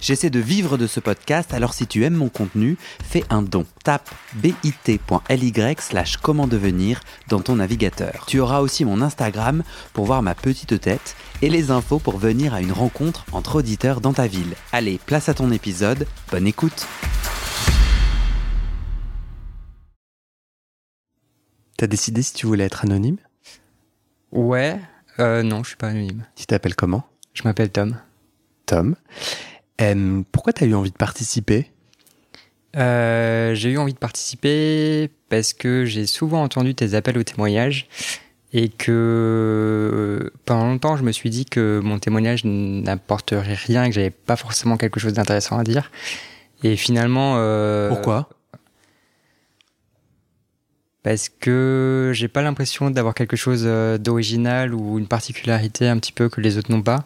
[0.00, 3.66] J'essaie de vivre de ce podcast, alors si tu aimes mon contenu, fais un don.
[3.82, 8.24] Tape bit.ly slash comment devenir dans ton navigateur.
[8.26, 12.54] Tu auras aussi mon Instagram pour voir ma petite tête et les infos pour venir
[12.54, 14.54] à une rencontre entre auditeurs dans ta ville.
[14.72, 16.86] Allez, place à ton épisode, bonne écoute
[21.76, 23.18] T'as décidé si tu voulais être anonyme?
[24.32, 24.80] Ouais,
[25.20, 26.26] euh, non, je suis pas anonyme.
[26.34, 27.04] Tu t'appelles comment?
[27.34, 27.96] Je m'appelle Tom.
[28.66, 28.96] Tom.
[29.80, 31.70] Euh, pourquoi t'as eu envie de participer?
[32.76, 37.88] Euh, j'ai eu envie de participer parce que j'ai souvent entendu tes appels au témoignage
[38.52, 43.94] et que pendant longtemps je me suis dit que mon témoignage n'apporterait rien et que
[43.94, 45.90] j'avais pas forcément quelque chose d'intéressant à dire.
[46.62, 48.28] Et finalement, euh, Pourquoi?
[51.02, 56.12] Parce que j'ai pas l'impression d'avoir quelque chose euh, d'original ou une particularité un petit
[56.12, 57.04] peu que les autres n'ont pas.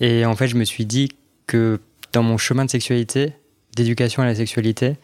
[0.00, 1.08] Et en fait, je me suis dit
[1.46, 1.80] que
[2.12, 3.32] dans mon chemin de sexualité,
[3.74, 4.96] d'éducation à la sexualité,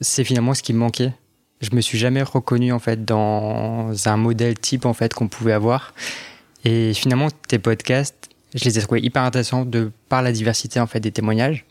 [0.00, 1.12] c'est finalement ce qui me manquait.
[1.60, 5.52] Je me suis jamais reconnu en fait dans un modèle type en fait qu'on pouvait
[5.52, 5.94] avoir.
[6.64, 10.86] Et finalement, tes podcasts, je les ai trouvés hyper intéressants de par la diversité en
[10.86, 11.64] fait des témoignages.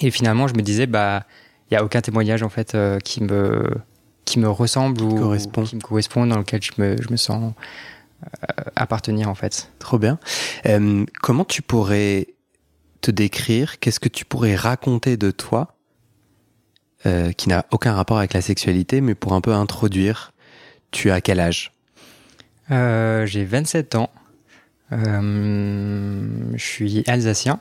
[0.00, 1.24] Et finalement, je me disais bah
[1.70, 3.70] il y a aucun témoignage en fait euh, qui me
[4.24, 5.64] qui me ressemble ou Correspond.
[5.64, 7.52] qui me correspond dans lequel je me, je me sens
[8.24, 9.70] euh, appartenir en fait.
[9.78, 10.18] Trop bien.
[10.66, 12.28] Euh, comment tu pourrais
[13.04, 15.76] te décrire Qu'est-ce que tu pourrais raconter de toi
[17.06, 20.32] euh, qui n'a aucun rapport avec la sexualité, mais pour un peu introduire
[20.90, 21.72] Tu as quel âge?
[22.70, 24.10] Euh, j'ai 27 ans.
[24.92, 27.60] Euh, je suis alsacien.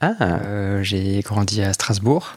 [0.00, 2.34] Ah, Euh, j'ai grandi à Strasbourg.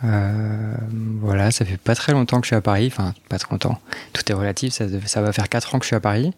[0.00, 2.86] Voilà, ça fait pas très longtemps que je suis à Paris.
[2.86, 3.80] Enfin, pas très longtemps.
[4.12, 4.74] Tout est relatif.
[4.74, 6.32] Ça, ça va faire 4 ans que je suis à Paris.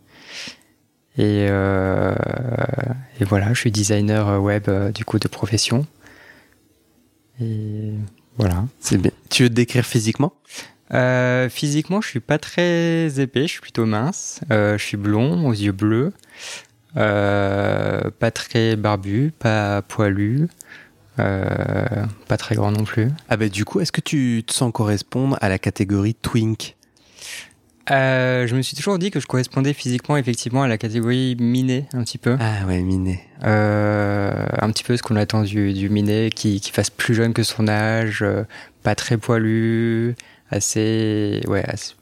[1.19, 2.15] Et, euh,
[3.21, 5.87] et voilà, je suis designer web euh, du coup de profession.
[7.41, 7.93] Et
[8.37, 8.65] voilà.
[8.81, 9.10] c'est bien.
[9.31, 10.34] Tu veux te décrire physiquement?
[10.93, 14.41] Euh, physiquement, je suis pas très épais, je suis plutôt mince.
[14.53, 16.12] Euh, je suis blond, aux yeux bleus,
[16.94, 20.49] pas très barbu, pas poilu,
[21.16, 23.09] pas très grand non plus.
[23.28, 26.76] Ah bah du coup, est-ce que tu te sens correspondre à la catégorie twink?
[27.91, 31.86] Euh, je me suis toujours dit que je correspondais physiquement effectivement à la catégorie miné
[31.92, 32.36] un petit peu.
[32.41, 33.20] Ah ouais, miné.
[33.44, 37.32] Euh, un petit peu ce qu'on attend du, du miné qui, qui fasse plus jeune
[37.32, 38.42] que son âge, euh,
[38.82, 40.16] pas très poilu,
[40.50, 41.41] assez.
[41.46, 41.94] Ouais, assez-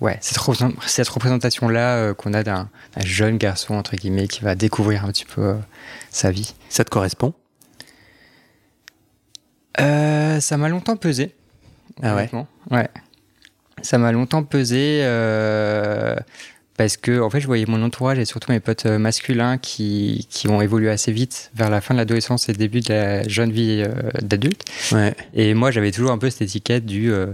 [0.00, 0.38] ouais cette,
[0.86, 2.68] cette représentation-là euh, qu'on a d'un
[3.04, 5.54] jeune garçon, entre guillemets, qui va découvrir un petit peu euh,
[6.10, 6.54] sa vie.
[6.70, 7.34] Ça te correspond?
[9.80, 11.36] Euh, ça m'a longtemps pesé.
[12.02, 12.28] Ah ouais?
[12.72, 12.88] Ouais.
[13.82, 16.16] Ça m'a longtemps pesé euh,
[16.76, 20.26] parce que en fait, je voyais mon entourage et surtout mes potes euh, masculins qui,
[20.30, 23.26] qui ont évolué assez vite vers la fin de l'adolescence et le début de la
[23.28, 24.62] jeune vie euh, d'adulte.
[24.92, 25.14] Ouais.
[25.34, 27.26] Et moi, j'avais toujours un peu cette étiquette du euh,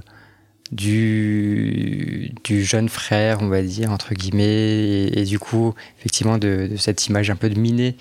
[0.89, 6.69] du du jeune frère, on va dire entre guillemets, et, et du coup, effectivement, de,
[6.71, 7.97] de cette image un peu de miné,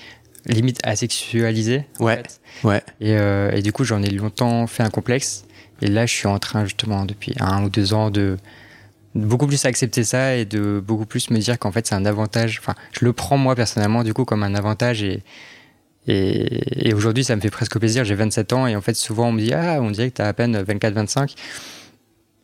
[0.45, 1.83] limite asexualisée.
[1.99, 2.17] en Ouais.
[2.17, 2.39] fait.
[2.63, 2.81] Ouais.
[3.01, 5.45] Et, euh, et du coup, j'en ai longtemps fait un complexe.
[5.81, 8.37] Et là, je suis en train, justement, depuis un ou deux ans, de
[9.15, 12.59] beaucoup plus accepter ça et de beaucoup plus me dire qu'en fait, c'est un avantage.
[12.59, 15.03] Enfin, je le prends, moi, personnellement, du coup, comme un avantage.
[15.03, 15.23] Et,
[16.07, 18.05] et, aujourd'hui, ça me fait presque plaisir.
[18.05, 20.27] J'ai 27 ans et en fait, souvent, on me dit Ah, on dirait que t'as
[20.27, 21.35] à peine 24-25.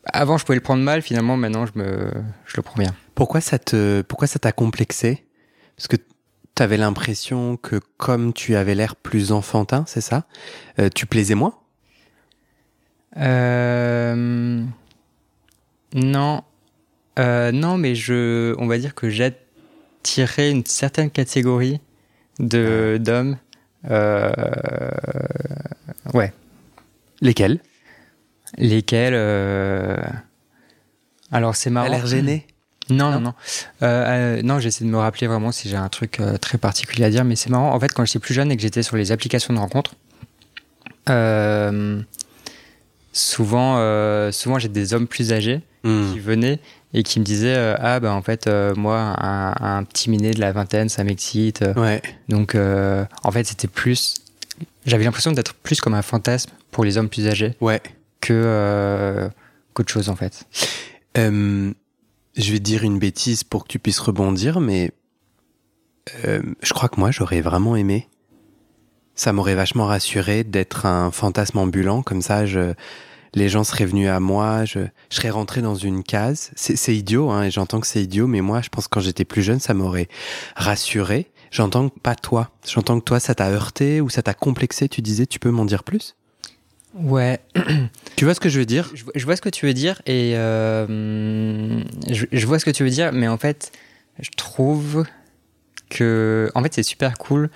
[0.05, 1.01] Avant, je pouvais le prendre mal.
[1.01, 2.11] Finalement, maintenant, je, me,
[2.45, 2.95] je le prends bien.
[3.15, 5.25] Pourquoi ça te, pourquoi ça t'a complexé?
[5.75, 10.25] Parce que tu avais l'impression que comme tu avais l'air plus enfantin, c'est ça?
[10.79, 11.53] Euh, Tu plaisais moins?
[13.17, 14.63] Euh,
[15.93, 16.43] non,
[17.17, 21.81] Euh, non, mais je, on va dire que j'attirais une certaine catégorie
[22.39, 23.37] de d'hommes.
[23.89, 24.31] Euh,
[26.13, 26.31] ouais,
[27.21, 27.59] Lesquels?
[28.57, 29.13] Lesquels.
[29.15, 29.97] euh,
[31.31, 31.87] alors c'est marrant.
[31.87, 32.47] T'as l'air gêné?
[32.89, 33.33] Non, Non non, non.
[33.83, 37.03] Euh, euh, non, j'essaie de me rappeler vraiment si j'ai un truc euh, très particulier
[37.05, 37.73] à dire, mais c'est marrant.
[37.73, 39.93] En fait, quand j'étais plus jeune et que j'étais sur les applications de rencontres,
[41.09, 42.01] euh,
[43.19, 46.11] souvent, euh, souvent j'ai des hommes plus âgés Hmm.
[46.11, 46.59] qui venaient
[46.93, 50.31] et qui me disaient euh, Ah, bah en fait, euh, moi, un, un petit minet
[50.31, 51.63] de la vingtaine, ça m'excite.
[51.77, 52.01] Ouais.
[52.27, 54.15] Donc, en fait, c'était plus.
[54.85, 57.81] J'avais l'impression d'être plus comme un fantasme pour les hommes plus âgés Ouais.
[58.19, 59.29] que
[59.73, 60.43] qu'autre chose, en fait.
[61.15, 64.91] Je vais te dire une bêtise pour que tu puisses rebondir, mais
[66.23, 68.07] je crois que moi, j'aurais vraiment aimé.
[69.15, 72.73] Ça m'aurait vachement rassuré d'être un fantasme ambulant, comme ça, je,
[73.33, 74.79] les gens seraient venus à moi, je,
[75.09, 76.51] je serais rentré dans une case.
[76.55, 79.25] C'est idiot, hein, et j'entends que c'est idiot, mais moi, je pense que quand j'étais
[79.25, 80.07] plus jeune, ça m'aurait
[80.55, 81.31] rassuré.
[81.51, 82.51] J'entends pas toi.
[82.67, 84.87] J'entends que toi, ça t'a heurté ou ça t'a complexé.
[84.87, 86.15] Tu disais, tu peux m'en dire plus?
[86.95, 87.39] Ouais.
[88.15, 88.91] tu vois ce que je veux dire?
[89.15, 92.83] Je, vois ce que tu veux dire et euh, je, je, vois ce que tu
[92.83, 93.71] veux dire, mais en fait,
[94.19, 95.05] je trouve
[95.89, 97.49] que, en fait, c'est super cool.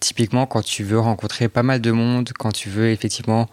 [0.00, 3.48] Typiquement, quand tu veux rencontrer pas mal de monde, quand tu veux effectivement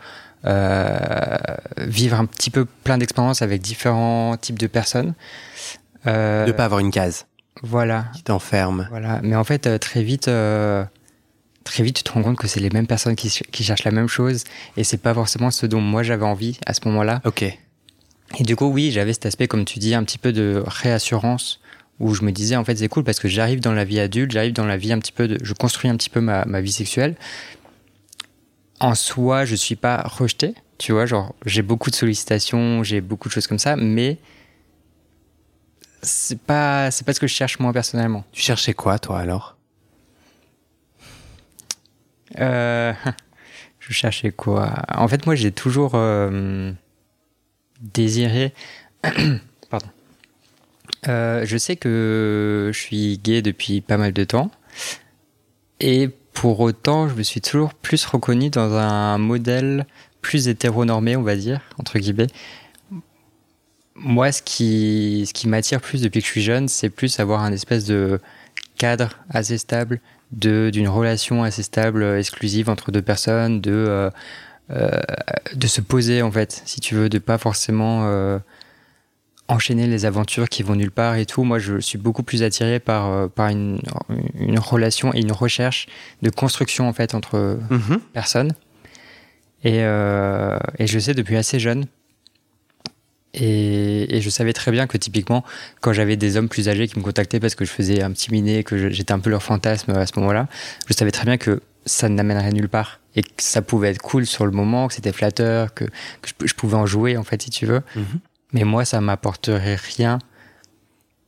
[0.46, 1.38] euh,
[1.78, 5.14] vivre un petit peu plein d'expériences avec différents types de personnes.
[6.06, 7.26] Euh, de pas avoir une case.
[7.64, 8.06] Voilà.
[8.16, 8.88] Qui t'enferme.
[8.90, 9.20] Voilà.
[9.24, 10.86] Mais en fait, euh, très vite, euh,
[11.64, 13.92] très vite, tu te rends compte que c'est les mêmes personnes qui, qui, cherchent la
[13.92, 14.44] même chose
[14.78, 17.22] et c'est pas forcément ce dont moi j'avais envie à ce moment-là.
[17.26, 17.44] Ok.
[18.40, 21.60] Et du coup, oui, j'avais cet aspect, comme tu dis, un petit peu de réassurance
[22.00, 24.32] où je me disais en fait c'est cool parce que j'arrive dans la vie adulte,
[24.32, 26.62] j'arrive dans la vie un petit peu de, je construis un petit peu ma, ma
[26.62, 27.16] vie sexuelle.
[28.80, 33.28] En soi, je suis pas rejeté, tu vois, genre j'ai beaucoup de sollicitations, j'ai beaucoup
[33.28, 34.18] de choses comme ça, mais
[36.04, 38.24] c'est pas c'est pas ce que je cherche moi personnellement.
[38.32, 39.58] Tu cherchais quoi toi alors?
[42.40, 42.94] Euh,
[43.88, 44.74] Je cherchais quoi?
[44.94, 46.72] En fait, moi j'ai toujours euh,
[47.80, 48.54] désiré.
[51.08, 54.52] Euh, je sais que je suis gay depuis pas mal de temps.
[55.80, 59.86] Et pour autant, je me suis toujours plus reconnu dans un modèle
[60.22, 62.28] plus hétéronormé, on va dire, entre guillemets.
[63.96, 67.42] Moi, ce qui, ce qui m'attire plus depuis que je suis jeune, c'est plus avoir
[67.42, 68.20] un espèce de
[68.78, 70.00] cadre assez stable,
[70.32, 74.10] d'une relation assez stable, exclusive entre deux personnes, de, euh,
[74.70, 75.02] euh,
[75.56, 78.38] de se poser, en fait, si tu veux, de pas forcément euh,
[79.50, 81.44] enchaîner les aventures qui vont nulle part et tout.
[81.44, 83.80] Moi, je suis beaucoup plus attiré par, euh, par une,
[84.40, 85.88] une relation et une recherche
[86.22, 88.00] de construction en fait entre Mhm.
[88.14, 88.52] personnes.
[89.64, 91.86] Et, euh, et je sais depuis assez jeune.
[93.34, 95.44] Et, et je savais très bien que typiquement,
[95.82, 98.32] quand j'avais des hommes plus âgés qui me contactaient parce que je faisais un petit
[98.32, 100.48] miné, que j'étais un peu leur fantasme à ce moment-là,
[100.88, 104.26] je savais très bien que ça n'amènerait nulle part et que ça pouvait être cool
[104.26, 105.90] sur le moment, que c'était flatteur, que, que
[106.42, 107.82] je, je pouvais en jouer en fait si tu veux.
[107.96, 108.20] Mhm.
[108.54, 110.20] Mais moi, ça m'apporterait rien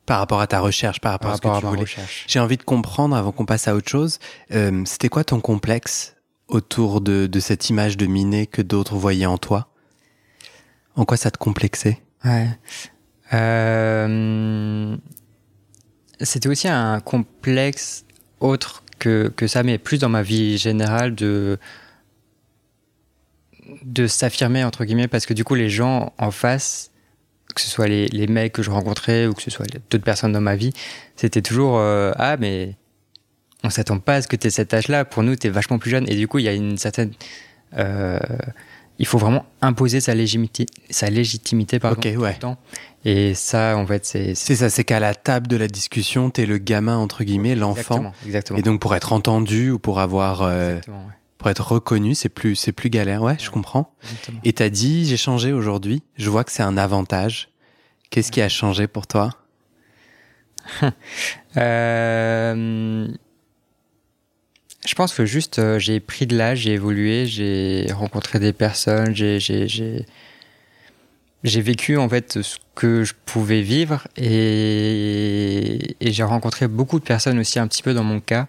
[0.06, 1.82] Par rapport à ta recherche, par rapport par à ce que à tu ma voulais.
[1.82, 2.26] recherche.
[2.28, 4.20] J'ai envie de comprendre avant qu'on passe à autre chose.
[4.52, 6.16] euh, C'était quoi ton complexe
[6.48, 9.68] autour de, de cette image de miné que d'autres voyaient en toi?
[10.96, 12.00] En quoi ça te complexait?
[12.26, 12.48] Ouais.
[13.34, 14.98] Euh,
[16.22, 18.06] C'était aussi un complexe
[18.40, 21.58] autre que, que ça, mais plus dans ma vie générale de
[23.84, 26.90] de s'affirmer entre guillemets parce que du coup les gens en face
[27.56, 30.32] que ce soit les, les mecs que je rencontrais ou que ce soit d'autres personnes
[30.34, 30.72] dans ma vie
[31.16, 32.76] c'était toujours euh, ah mais
[33.64, 35.50] on s'attend pas à ce que tu aies cet âge là pour nous tu es
[35.50, 37.12] vachement plus jeune et du coup il y a une certaine
[37.78, 38.20] euh,
[39.00, 42.34] il faut vraiment imposer sa légitimité sa légitimité pardon, Ok, ouais.
[42.36, 42.58] temps.
[43.06, 46.46] et ça en fait c'est C'est ça, c'est qu'à la table de la discussion, t'es
[46.46, 47.96] le gamin entre guillemets, l'enfant.
[47.96, 48.60] exactement, exactement.
[48.60, 51.14] Et donc pour être entendu ou pour avoir, euh, Exactement, ouais.
[51.40, 53.24] Pour être reconnu, c'est plus, c'est plus galère.
[53.24, 53.96] Ouais, je comprends.
[54.04, 54.42] Exactement.
[54.44, 56.04] Et t'as dit, j'ai changé aujourd'hui.
[56.18, 57.50] Je vois que c'est un avantage.
[58.10, 59.32] Qu'est-ce qui a changé pour toi?
[61.58, 63.08] Euh,
[64.86, 69.16] je pense que juste euh, j'ai pris de l'âge, j'ai évolué, j'ai rencontré des personnes,
[69.16, 70.06] j'ai j'ai
[71.62, 77.40] vécu en fait ce que je pouvais vivre et, et j'ai rencontré beaucoup de personnes
[77.40, 78.48] aussi un petit peu dans mon cas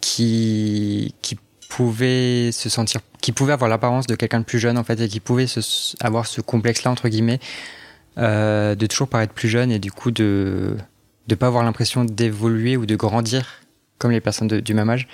[0.00, 1.36] qui qui
[1.68, 5.08] pouvaient se sentir qui pouvaient avoir l'apparence de quelqu'un de plus jeune en fait et
[5.08, 5.60] qui pouvaient se,
[6.00, 7.40] avoir ce complexe là entre guillemets
[8.18, 10.76] euh, de toujours paraître plus jeune et du coup de
[11.26, 13.60] de pas avoir l'impression d'évoluer ou de grandir
[13.98, 15.08] comme les personnes du même âge.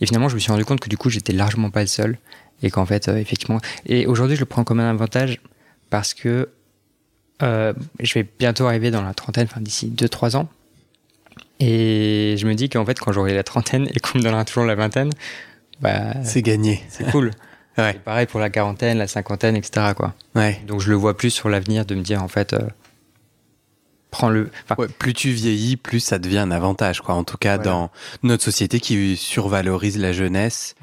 [0.00, 2.18] Et finalement, je me suis rendu compte que du coup, j'étais largement pas le seul
[2.62, 5.40] et qu'en fait, euh, effectivement, et aujourd'hui, je le prends comme un avantage
[5.90, 6.48] parce que
[7.42, 10.48] euh, je vais bientôt arriver dans la trentaine, enfin d'ici 2-3 ans.
[11.60, 14.64] Et je me dis qu'en fait, quand j'aurai la trentaine et qu'on me donnera toujours
[14.64, 15.10] la vingtaine,
[15.82, 16.82] bah, C'est gagné.
[16.88, 17.30] c'est cool.
[17.78, 17.92] Ouais.
[17.96, 19.92] Et pareil pour la quarantaine, la cinquantaine, etc.
[19.96, 20.12] Quoi.
[20.34, 20.60] Ouais.
[20.66, 22.58] Donc je le vois plus sur l'avenir de me dire, en fait, euh.
[24.14, 24.30] Enfin,
[24.76, 27.14] Ouais, plus tu vieillis, plus ça devient un avantage, quoi.
[27.14, 27.70] En tout cas, Voilà.
[27.70, 27.90] dans
[28.22, 30.74] notre société qui survalorise la jeunesse.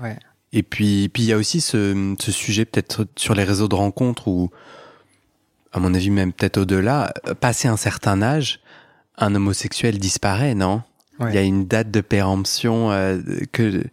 [0.51, 3.75] Et puis, puis il y a aussi ce, ce sujet peut-être sur les réseaux de
[3.75, 4.49] rencontres où,
[5.71, 8.61] à mon avis, même peut-être au-delà, euh, passé un certain âge,
[9.19, 10.81] un homosexuel disparaît, non?
[11.21, 13.19] Il y a une date de péremption euh,
[13.51, 13.83] que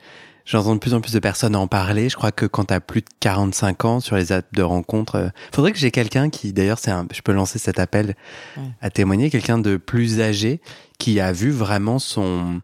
[0.46, 2.08] j'entends de plus en plus de personnes en parler.
[2.08, 5.16] Je crois que quand tu as plus de 45 ans sur les apps de rencontres,
[5.16, 8.14] euh, faudrait que j'ai quelqu'un qui, d'ailleurs, c'est un, je peux lancer cet appel
[8.56, 8.62] Ouais.
[8.80, 10.60] à témoigner, quelqu'un de plus âgé
[10.98, 12.62] qui a vu vraiment son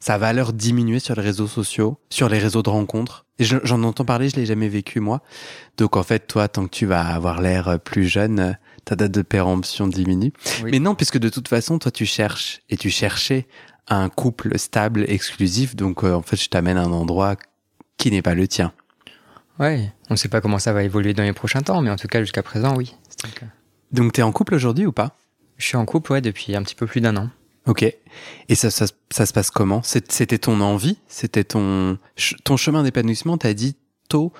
[0.00, 4.28] sa valeur diminuer sur les réseaux sociaux, sur les réseaux de rencontres J'en entends parler,
[4.28, 5.20] je l'ai jamais vécu moi.
[5.78, 9.22] Donc en fait, toi, tant que tu vas avoir l'air plus jeune, ta date de
[9.22, 10.32] péremption diminue.
[10.62, 13.48] Mais non, puisque de toute façon, toi, tu cherches et tu cherchais
[13.88, 15.76] un couple stable, exclusif.
[15.76, 17.36] Donc en fait, je t'amène à un endroit
[17.96, 18.72] qui n'est pas le tien.
[19.60, 21.96] Ouais, on ne sait pas comment ça va évoluer dans les prochains temps, mais en
[21.96, 22.96] tout cas, jusqu'à présent, oui.
[23.92, 25.16] Donc, tu es en couple aujourd'hui ou pas?
[25.56, 27.30] Je suis en couple, ouais, depuis un petit peu plus d'un an.
[27.66, 27.82] Ok.
[28.48, 29.82] Et ça, ça, se passe comment?
[29.82, 30.98] C'était ton envie?
[31.06, 31.98] C'était ton,
[32.42, 33.38] ton chemin d'épanouissement?
[33.38, 33.76] T'as dit
[34.08, 34.32] tôt,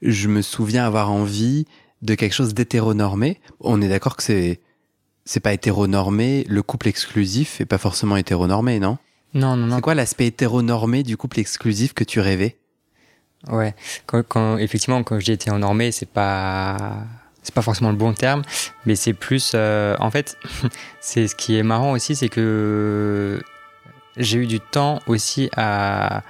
[0.00, 1.66] je me souviens avoir envie
[2.02, 3.40] de quelque chose d'hétéronormé.
[3.60, 4.60] On est d'accord que c'est
[5.24, 8.98] c'est pas hétéronormé, le couple exclusif est pas forcément hétéronormé, non?
[9.34, 9.76] Non, non, non.
[9.76, 12.58] C'est quoi l'aspect hétéronormé du couple exclusif que tu rêvais?
[13.50, 13.74] Ouais,
[14.06, 17.04] quand, effectivement, quand j'ai été en normé, c'est pas
[17.42, 18.42] c'est pas forcément le bon terme,
[18.86, 19.52] mais c'est plus.
[19.54, 20.36] Euh, en fait,
[21.00, 23.42] c'est ce qui est marrant aussi, c'est que
[24.16, 26.22] j'ai eu du temps aussi à,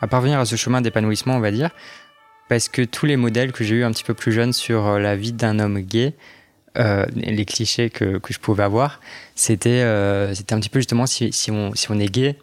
[0.00, 1.70] à parvenir à ce chemin d'épanouissement, on va dire,
[2.48, 4.98] parce que tous les modèles que j'ai eu un petit peu plus jeune sur euh,
[4.98, 6.14] la vie d'un homme gay,
[6.76, 9.00] euh, les clichés que, que je pouvais avoir,
[9.34, 12.36] c'était euh, c'était un petit peu justement si, si, on, si on est gay,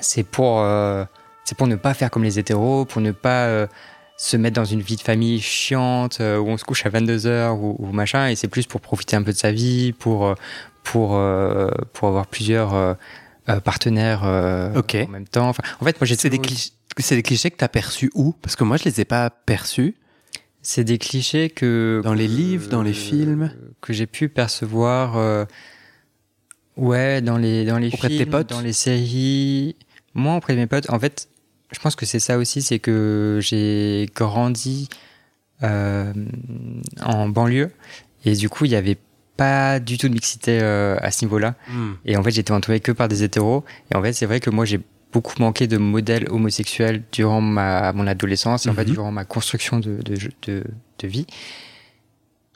[0.00, 1.04] c'est pour euh,
[1.44, 3.66] c'est pour ne pas faire comme les hétéros, pour ne pas euh,
[4.16, 7.50] se mettre dans une vie de famille chiante euh, où on se couche à 22h
[7.52, 10.34] ou, ou, machin, et c'est plus pour profiter un peu de sa vie, pour, euh,
[10.82, 11.20] pour,
[11.92, 12.96] pour avoir plusieurs
[13.64, 15.48] partenaires en même temps.
[15.48, 16.16] Enfin, en fait, moi j'ai.
[16.16, 16.70] C'est des, clichés,
[17.10, 18.34] des clichés que tu as perçus où?
[18.42, 19.94] Parce que moi je les ai pas perçus.
[20.64, 22.00] C'est des clichés que.
[22.02, 25.46] Dans les livres, dans les films Que j'ai pu percevoir.
[26.76, 29.76] Ouais, dans les, dans les films, dans les séries.
[30.14, 31.28] Moi, auprès de mes potes, en fait,
[31.70, 34.88] je pense que c'est ça aussi, c'est que j'ai grandi
[35.62, 36.12] euh,
[37.02, 37.70] en banlieue
[38.24, 38.98] et du coup il n'y avait
[39.36, 41.54] pas du tout de mixité euh, à ce niveau-là.
[41.68, 41.92] Mm.
[42.06, 43.64] Et en fait j'étais entouré que par des hétéros.
[43.90, 44.80] Et en fait c'est vrai que moi j'ai
[45.14, 48.92] beaucoup manqué de modèles homosexuels durant ma, mon adolescence et en fait mm-hmm.
[48.92, 50.64] durant ma construction de, de, de,
[50.98, 51.26] de vie.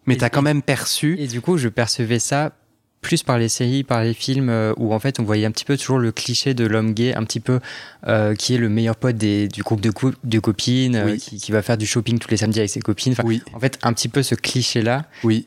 [0.06, 1.16] Mais tu as quand même perçu.
[1.20, 2.52] Et du coup je percevais ça
[3.00, 5.64] plus par les séries, par les films, euh, où en fait on voyait un petit
[5.64, 7.60] peu toujours le cliché de l'homme gay, un petit peu
[8.08, 9.92] euh, qui est le meilleur pote des, du groupe de,
[10.24, 13.12] de copines, euh, qui, qui, va faire du shopping tous les samedis avec ses copines.
[13.12, 13.40] Enfin, oui.
[13.54, 15.46] En fait, un petit peu ce cliché-là, oui.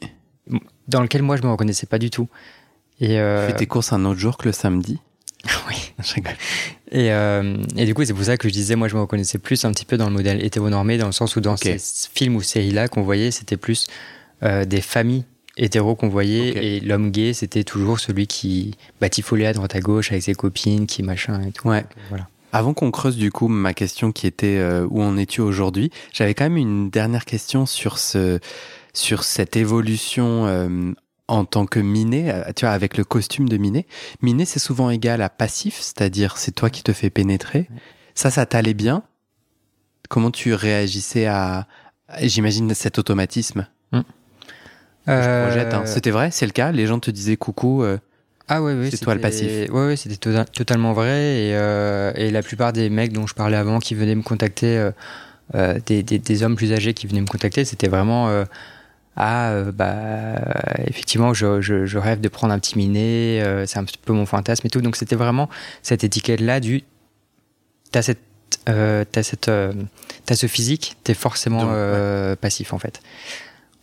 [0.88, 2.30] dans lequel moi je me reconnaissais pas du tout.
[3.02, 3.46] Et euh...
[3.46, 5.00] Tu fais tes courses un autre jour que le samedi?
[5.70, 5.94] Oui.
[6.04, 6.36] Je rigole.
[6.92, 9.38] Et, euh, et du coup, c'est pour ça que je disais, moi je me reconnaissais
[9.38, 11.78] plus un petit peu dans le modèle hétéronormé, dans le sens où dans okay.
[11.78, 13.88] ces films ou séries-là qu'on voyait, c'était plus
[14.42, 15.24] des familles
[15.58, 16.78] hétéro qu'on voyait okay.
[16.78, 20.88] et l'homme gay c'était toujours celui qui batifolait à droite à gauche avec ses copines
[20.88, 21.86] qui machin et tout ouais.
[22.10, 25.92] Voilà avant qu'on creuse du coup ma question qui était euh, où en es-tu aujourd'hui
[26.12, 28.40] j'avais quand même une dernière question sur ce
[28.94, 30.92] sur cette évolution euh,
[31.32, 33.88] en tant que miné euh, tu vois avec le costume de miné
[34.22, 37.70] miné c'est souvent égal à passif c'est-à-dire c'est toi qui te fais pénétrer
[38.16, 39.04] ça ça t'allait bien
[40.10, 41.68] comment tu réagissais à
[42.20, 43.68] j'imagine cet automatisme?
[43.92, 44.00] Mmh.
[45.10, 45.48] Euh...
[45.48, 45.84] Projette, hein.
[45.86, 46.72] C'était vrai, c'est le cas?
[46.72, 47.84] Les gens te disaient coucou.
[47.84, 47.98] Euh,
[48.48, 49.50] ah ouais, ouais c'est toi le passif.
[49.72, 51.10] Ouais, ouais c'était to totalement vrai.
[51.10, 54.92] Et, euh, et, la plupart des mecs dont je parlais avant qui venaient me contacter,
[55.56, 58.46] euh, des, des, des, hommes plus âgés qui venaient me contacter, c'était vraiment
[59.18, 60.36] ah bah
[60.88, 64.26] effectivement je, je, je, rêve de prendre un petit minet, c'est un petit peu mon
[64.26, 64.82] fantasme et tout.
[64.82, 65.50] Donc c'était vraiment
[65.82, 66.84] cette étiquette là du
[67.92, 68.22] t'as cette
[68.66, 69.52] t'as cette
[70.26, 72.36] t'as ce physique, t'es forcément Donc, ouais.
[72.40, 73.02] passif en fait.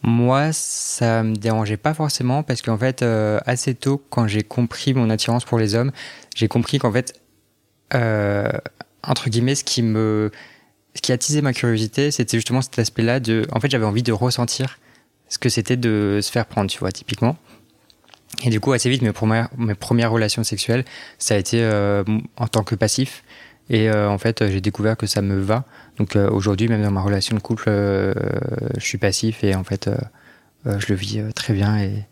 [0.02, 4.94] Moi, ça me dérangeait pas forcément parce qu'en fait, euh, assez tôt, quand j'ai compris
[4.94, 5.90] mon attirance pour les hommes,
[6.37, 7.20] j'ai compris qu'en fait,
[7.94, 8.49] euh,
[9.02, 10.30] entre guillemets, ce qui me,
[10.94, 14.12] ce qui attisait ma curiosité, c'était justement cet aspect-là de, en fait, j'avais envie de
[14.12, 14.78] ressentir
[15.28, 17.37] ce que c'était de se faire prendre, tu vois, typiquement.
[18.44, 20.85] Et du coup, assez vite, mes premières, mes premières relations sexuelles,
[21.18, 22.04] ça a été euh,
[22.37, 23.25] en tant que passif.
[23.70, 25.64] Et euh, en fait, j'ai découvert que ça me va.
[25.99, 28.14] Donc euh, aujourd'hui, même dans ma relation de couple, euh,
[28.76, 29.90] je suis passif et en fait,
[30.64, 32.04] je le vis très bien et,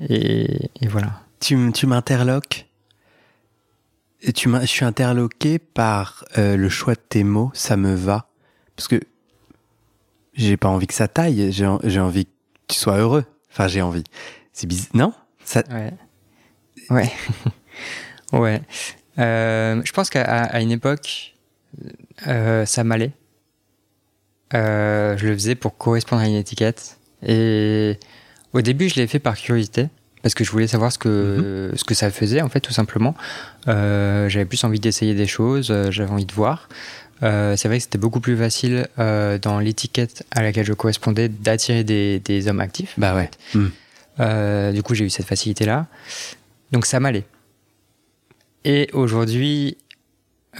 [0.00, 1.22] et, voilà.
[1.40, 2.66] Tu, tu m'interloques
[4.34, 8.28] tu je suis interloqué par le choix de tes mots, ça me va.
[8.74, 9.00] Parce que
[10.38, 12.30] j'ai pas envie que ça taille, j'ai envie que
[12.68, 13.24] tu sois heureux.
[13.50, 14.04] Enfin, j'ai envie.
[14.52, 14.90] C'est bizarre.
[14.94, 15.12] Non?
[15.44, 15.64] Ça...
[15.70, 15.92] Ouais.
[16.90, 17.10] Ouais.
[18.32, 18.62] ouais.
[19.18, 21.34] Euh, je pense qu'à une époque,
[22.28, 23.12] euh, ça m'allait.
[24.54, 26.98] Euh, je le faisais pour correspondre à une étiquette.
[27.26, 27.98] Et
[28.52, 29.88] au début, je l'ai fait par curiosité,
[30.22, 31.78] parce que je voulais savoir ce que, mm -hmm.
[31.78, 33.14] ce que ça faisait, en fait, tout simplement.
[33.66, 36.68] J'avais plus envie d'essayer des choses, j'avais envie de voir.
[37.22, 41.84] Euh, c'est vrai que c'était beaucoup plus facile dans l'étiquette à laquelle je correspondais d'attirer
[41.84, 42.94] des, des, hommes actifs.
[42.96, 43.30] Bah ouais.
[43.54, 44.72] Mm.
[44.72, 45.86] du coup, j'ai eu cette facilité-là.
[46.72, 47.24] Donc ça m'allait.
[48.64, 49.76] Et aujourd'hui,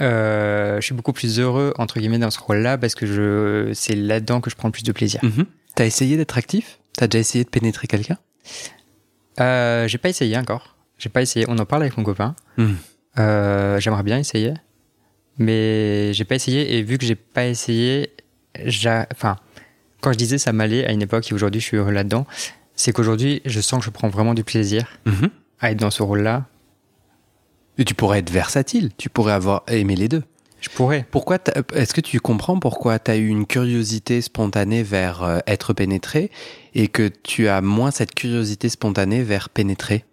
[0.01, 3.95] euh, je suis beaucoup plus heureux entre guillemets dans ce rôle-là parce que je, c'est
[3.95, 5.19] là-dedans que je prends le plus de plaisir.
[5.23, 5.45] Mhm.
[5.75, 6.79] T'as essayé d'être actif?
[6.93, 8.17] T'as déjà essayé de pénétrer quelqu'un?
[9.39, 10.75] Euh, j'ai pas essayé encore.
[10.97, 11.45] J'ai pas essayé.
[11.47, 12.35] On en parle avec mon copain.
[13.17, 14.53] Euh, J'aimerais bien essayer,
[15.39, 16.77] mais j'ai pas essayé.
[16.77, 18.11] Et vu que j'ai pas essayé,
[19.11, 19.37] enfin,
[20.01, 22.27] quand je disais ça m'allait à une époque et aujourd'hui je suis heureux là-dedans,
[22.75, 25.29] c'est qu'aujourd'hui je sens que je prends vraiment du plaisir Mhm.
[25.59, 26.45] à être dans ce rôle-là.
[27.77, 30.23] Et tu pourrais être versatile, tu pourrais avoir aimé les deux.
[30.61, 31.05] Je pourrais.
[31.09, 31.37] Pourquoi
[31.73, 36.31] Est-ce que tu comprends pourquoi tu as eu une curiosité spontanée vers euh, être pénétré
[36.75, 40.03] et que tu as moins cette curiosité spontanée vers pénétrer?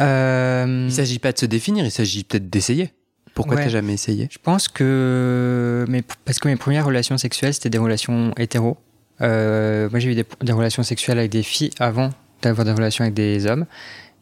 [0.00, 2.90] Euh, Il s'agit pas de se définir, il s'agit peut-être d'essayer.
[3.34, 3.64] Pourquoi Ouais.
[3.64, 4.28] t'as jamais essayé?
[4.30, 5.84] Je pense que.
[5.88, 8.76] Mais, parce que mes premières relations sexuelles, c'était des relations hétéros.
[9.20, 12.10] Euh, moi, j'ai eu des, des relations sexuelles avec des filles avant
[12.42, 13.66] d'avoir des relations avec des hommes.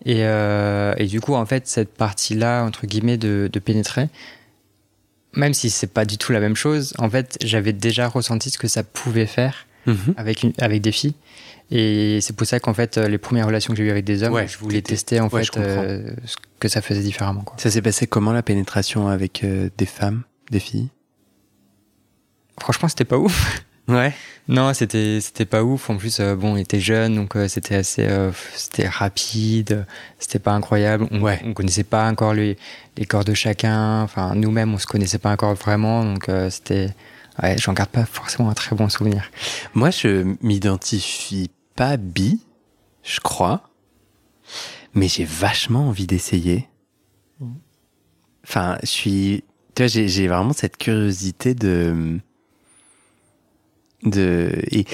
[0.04, 4.08] Et, euh, et du coup, en fait, cette partie-là, entre guillemets, de, de pénétrer,
[5.35, 8.58] même si c'est pas du tout la même chose, en fait, j'avais déjà ressenti ce
[8.58, 10.14] que ça pouvait faire Mhm.
[10.16, 11.14] avec, une, avec des filles.
[11.70, 14.32] Et c'est pour ça qu'en fait, les premières relations que j'ai eues avec des hommes,
[14.32, 17.42] Ouais, je voulais tester en ouais, fait euh, ce que ça faisait différemment.
[17.42, 17.56] Quoi.
[17.58, 20.88] Ça s'est passé comment la pénétration avec euh, des femmes, des filles?
[22.60, 23.62] Franchement, c'était pas ouf.
[23.88, 24.12] Ouais.
[24.48, 25.88] Non, c'était c'était pas ouf.
[25.88, 29.87] En plus, euh, bon, on était jeunes, donc euh, c'était assez, euh, c'était rapide,
[30.18, 31.08] c'était pas incroyable.
[31.10, 31.40] On, Ouais.
[31.42, 32.58] on connaissait pas encore les,
[32.98, 34.02] les corps de chacun.
[34.02, 36.90] Enfin, nous-mêmes, on se connaissait pas encore vraiment, donc euh, c'était,
[37.42, 39.30] ouais, j'en garde pas forcément un très bon souvenir.
[39.72, 42.40] Moi, je m'identifie pas bi,
[43.04, 43.70] je crois,
[44.94, 46.68] mais j'ai vachement envie d'essayer.
[48.44, 49.44] Enfin, je suis,
[49.76, 52.18] tu vois, j'ai vraiment cette curiosité de,
[54.02, 54.87] de et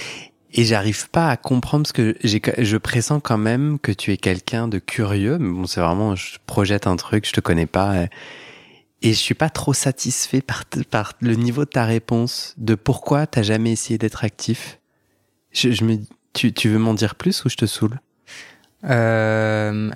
[0.57, 4.69] et j'arrive pas à comprendre parce que je pressens quand même que tu es quelqu'un
[4.69, 5.38] de curieux.
[5.38, 7.95] Mais bon, c'est vraiment, je projette un truc, je te connais pas.
[7.97, 8.07] euh,
[9.03, 13.26] Et je suis pas trop satisfait par, par le niveau de ta réponse, de pourquoi
[13.26, 14.78] t'as jamais essayé d'être actif.
[15.50, 15.99] Je, je me,
[16.34, 17.99] tu, tu veux m'en dire plus ou je te saoule?
[18.84, 19.90] Euh,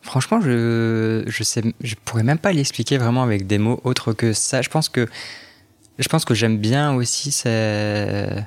[0.00, 4.32] franchement, je je sais, je pourrais même pas l'expliquer vraiment avec des mots autres que
[4.32, 4.62] ça.
[4.62, 5.06] Je pense que
[5.98, 8.46] je pense que j'aime bien aussi c'est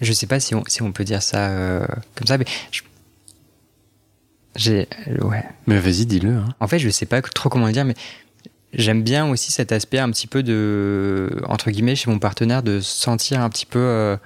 [0.00, 2.82] je sais pas si on, si on peut dire ça euh, comme ça mais je-
[4.56, 4.88] j'ai
[5.20, 6.30] ouais Mais vas-y, dis-le.
[6.36, 6.48] Hein.
[6.60, 7.94] en fait je sais pas trop comment le dire mais
[8.72, 12.80] j'aime bien aussi cet aspect un petit peu de entre guillemets chez mon partenaire de
[12.80, 14.16] sentir un petit peu euh,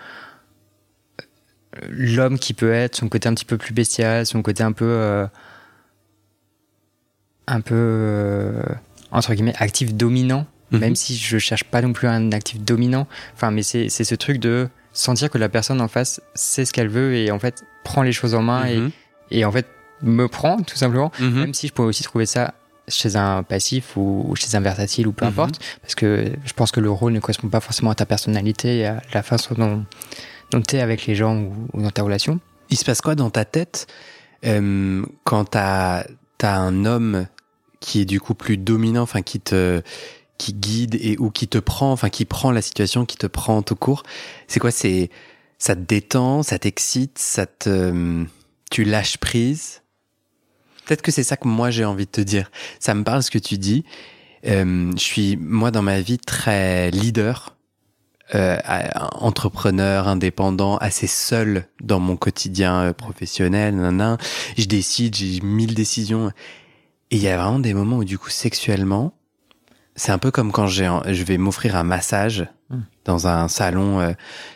[1.91, 4.85] l'homme qui peut être son côté un petit peu plus bestial son côté un peu
[4.87, 5.27] euh,
[7.47, 8.63] un peu euh,
[9.11, 10.81] entre guillemets actif dominant Mhm.
[10.81, 14.15] même si je cherche pas non plus un actif dominant enfin mais c'est c'est ce
[14.15, 17.63] truc de sentir que la personne en face sait ce qu'elle veut et en fait
[17.85, 18.91] prend les choses en main Mhm.
[19.31, 19.67] et, et en fait
[20.01, 21.41] me prend tout simplement Mhm.
[21.41, 22.55] même si je pourrais aussi trouver ça
[22.89, 26.81] chez un passif ou, chez un versatile ou peu importe, parce que je pense que
[26.81, 29.85] le rôle ne correspond pas forcément à ta personnalité et à la façon dont,
[30.53, 32.41] dont tu avec les gens ou, dans ta relation.
[32.71, 33.87] Il se passe quoi dans ta tête
[34.45, 36.05] euh, quand t'as
[36.43, 37.27] as un homme
[37.79, 39.81] qui est du coup plus dominant, enfin qui te
[40.39, 43.63] qui guide et ou qui te prend, enfin qui prend la situation, qui te prend
[43.63, 44.03] tout court?
[44.49, 44.73] C'est quoi?
[44.73, 45.11] C'est
[45.59, 48.25] ça te détend, ça t'excite, ça te
[48.71, 49.83] tu lâches prise?
[50.85, 52.51] Peut-être que c'est ça que moi j'ai envie de te dire.
[52.81, 53.85] Ça me parle ce que tu dis.
[54.47, 57.55] Euh, je suis moi dans ma vie très leader,
[58.35, 58.59] euh,
[59.21, 63.75] entrepreneur, indépendant, assez seul dans mon quotidien euh, professionnel.
[63.77, 64.17] Nanan.
[64.57, 66.29] Je décide, j'ai mille décisions.
[67.11, 69.13] Et il y a vraiment des moments où du coup sexuellement,
[69.97, 72.81] c'est un peu comme quand j'ai, je vais m'offrir un massage Mm.
[73.05, 74.01] dans un salon.
[74.01, 74.13] euh,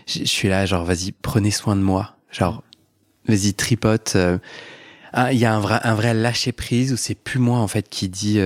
[0.07, 2.17] je je suis là, genre vas-y, prenez soin de moi.
[2.31, 2.63] Genre,
[3.29, 4.15] vas-y, tripote.
[4.17, 4.39] euh.
[5.13, 7.69] Ah, Il y a un vrai, un vrai lâcher prise où c'est plus moi en
[7.69, 8.39] fait qui dit.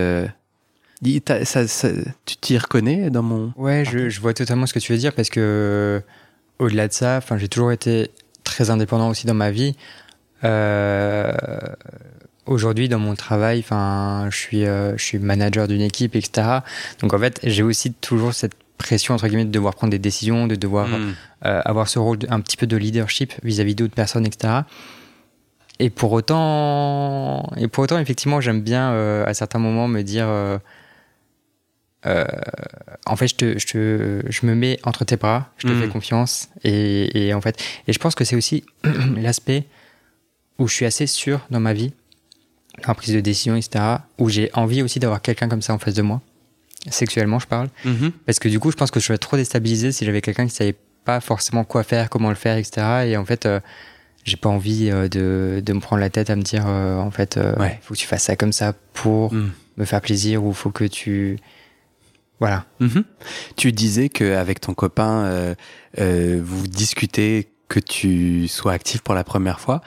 [1.06, 1.88] Euh, ça- ça-
[2.26, 3.52] tu t'y reconnais dans mon.
[3.56, 6.02] Ouais, je, je vois totalement ce que tu veux dire parce que
[6.58, 8.10] au-delà de ça, enfin, j'ai toujours été
[8.44, 9.76] très indépendant aussi dans ma vie.
[10.44, 11.32] Euh,
[12.46, 16.48] Aujourd'hui, dans mon travail, enfin, je suis, euh, je suis manager d'une équipe, etc.
[17.00, 20.48] Donc en fait, j'ai aussi toujours cette pression entre guillemets de devoir prendre des décisions,
[20.48, 21.14] de devoir Mm.
[21.44, 24.62] euh, avoir ce rôle de- un petit peu de leadership vis-à-vis d'autres personnes, etc.
[25.78, 30.26] Et pour autant, et pour autant, effectivement, j'aime bien euh, à certains moments me dire,
[30.26, 30.58] euh,
[32.06, 32.24] euh,
[33.06, 35.78] en fait, je, te, je, te, je me mets entre tes bras, je te Mhm.
[35.80, 38.64] fais confiance, et, et en fait, et je pense que c'est aussi
[39.16, 39.64] l'aspect
[40.58, 41.92] où je suis assez sûr dans ma vie,
[42.86, 43.84] en prise de décision, etc.,
[44.18, 46.20] où j'ai envie aussi d'avoir quelqu'un comme ça en face de moi,
[46.90, 47.68] sexuellement, je parle.
[47.84, 48.12] Mhm.
[48.26, 50.54] Parce que du coup, je pense que je serais trop déstabilisé si j'avais quelqu'un qui
[50.54, 52.86] savait pas forcément quoi faire, comment le faire, etc.
[53.06, 53.60] Et en fait, euh,
[54.24, 57.10] j'ai pas envie euh, de, de me prendre la tête à me dire, euh, en
[57.10, 57.78] fait, Ouais.
[57.82, 59.50] faut que tu fasses ça comme ça pour Mm.
[59.78, 61.38] me faire plaisir ou faut que tu
[62.40, 62.64] voilà.
[62.80, 63.04] Mhm.
[63.56, 65.54] Tu disais qu'avec ton copain, euh,
[65.98, 69.82] euh, vous discutez que tu sois actif pour la première fois.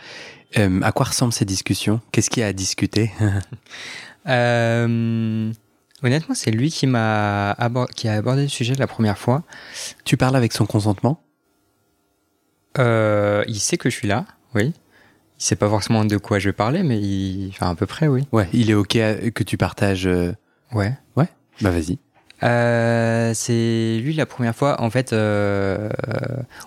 [0.57, 1.99] Euh, à quoi ressemblent ces discussions?
[2.11, 3.11] Qu'est-ce qu'il y a à discuter?
[6.03, 7.57] Honnêtement, c'est lui qui m'a
[7.95, 9.43] qui a abordé le sujet la première fois.
[10.05, 11.23] Tu parles avec son consentement?
[12.77, 14.73] Il sait que je suis là, oui.
[15.39, 18.07] Il sait pas forcément de quoi je vais parler, mais il, enfin à peu près,
[18.07, 18.27] oui.
[18.31, 18.93] Ouais, il est ok
[19.33, 20.07] que tu partages.
[20.71, 20.93] Ouais.
[21.15, 21.27] Ouais.
[21.61, 21.97] Bah vas-y.
[22.43, 24.81] Euh, c'est lui la première fois.
[24.81, 25.89] En fait, euh,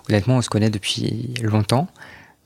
[0.09, 1.89] honnêtement, on se connaît depuis longtemps.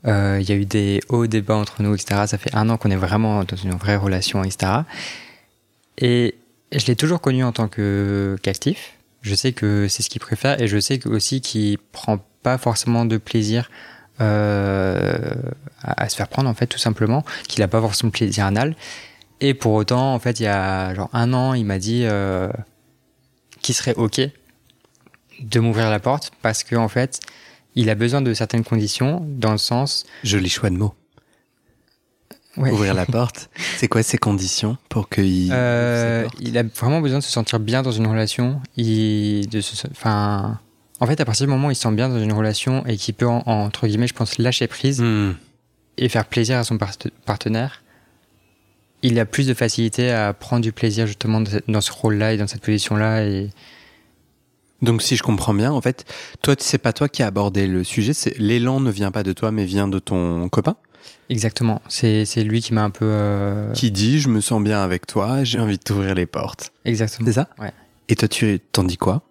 [0.07, 2.23] Euh, il y a eu des hauts débats entre nous, etc.
[2.27, 4.71] Ça fait un an qu'on est vraiment dans une vraie relation, etc.
[5.97, 6.35] Et
[6.71, 8.93] je l'ai toujours connu en tant que qu'actif.
[9.21, 13.05] Je sais que c'est ce qu'il préfère et je sais aussi qu'il prend pas forcément
[13.05, 13.69] de plaisir
[14.19, 15.33] euh,
[15.83, 18.45] à, à, se faire prendre en fait tout simplement, qu'il a pas forcément de plaisir
[18.45, 18.75] anal.
[19.39, 22.49] Et pour autant, en fait, il y a genre un an, il m'a dit euh,
[23.61, 24.21] qui serait OK
[25.41, 27.19] de m'ouvrir la porte parce qu'en en fait,
[27.75, 30.05] il a besoin de certaines conditions dans le sens.
[30.23, 30.93] Joli choix de mots.
[32.57, 32.71] Ouais.
[32.71, 33.49] Ouvrir la porte.
[33.77, 35.49] C'est quoi ces conditions pour qu'il.
[35.51, 38.61] Euh, il a vraiment besoin de se sentir bien dans une relation.
[38.75, 40.59] Il, de se, enfin,
[40.99, 42.97] en fait, à partir du moment où il se sent bien dans une relation et
[42.97, 45.35] qu'il peut, en, entre guillemets, je pense, lâcher prise mmh.
[45.97, 46.77] et faire plaisir à son
[47.25, 47.80] partenaire,
[49.03, 52.47] il a plus de facilité à prendre du plaisir justement dans ce rôle-là et dans
[52.47, 53.23] cette position-là.
[53.25, 53.49] Et...
[54.81, 56.05] Donc si je comprends bien, en fait,
[56.41, 59.51] toi, c'est pas toi qui as abordé le sujet, l'élan ne vient pas de toi,
[59.51, 60.75] mais vient de ton copain?
[61.29, 63.05] Exactement, c'est lui qui m'a un peu...
[63.05, 63.71] Euh...
[63.71, 66.71] Qui dit, je me sens bien avec toi, j'ai envie de t'ouvrir les portes.
[66.83, 67.25] Exactement.
[67.27, 67.47] C'est ça?
[67.57, 67.71] Ouais.
[68.09, 69.23] Et toi, tu t'en dis quoi?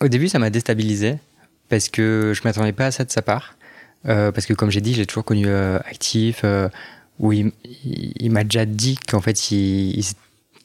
[0.00, 1.16] Au début, ça m'a déstabilisé,
[1.68, 3.56] parce que je m'attendais pas à ça de sa part.
[4.06, 6.68] Euh, parce que comme j'ai dit, j'ai toujours connu euh, actif, euh,
[7.18, 10.00] où il, il, m'a déjà dit qu'en fait, il,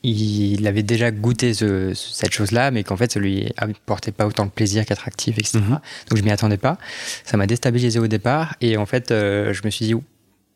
[0.04, 4.26] il, il, avait déjà goûté ce, cette chose-là, mais qu'en fait, ça lui apportait pas
[4.26, 5.60] autant de plaisir qu'attractif, etc.
[5.60, 5.80] Mm -hmm.
[6.10, 6.78] Donc, je m'y attendais pas.
[7.24, 8.56] Ça m'a déstabilisé au départ.
[8.62, 9.96] Et en fait, euh, je me suis dit,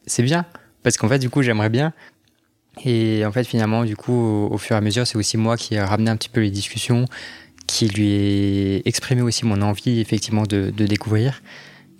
[0.05, 0.45] c'est bien.
[0.84, 1.93] Parce qu'en fait, du coup, j'aimerais bien.
[2.84, 5.55] Et en fait, finalement, du coup, au, au fur et à mesure, c'est aussi moi
[5.55, 7.05] qui ai ramené un petit peu les discussions,
[7.67, 11.41] qui lui ai exprimé aussi mon envie, effectivement, de, de découvrir.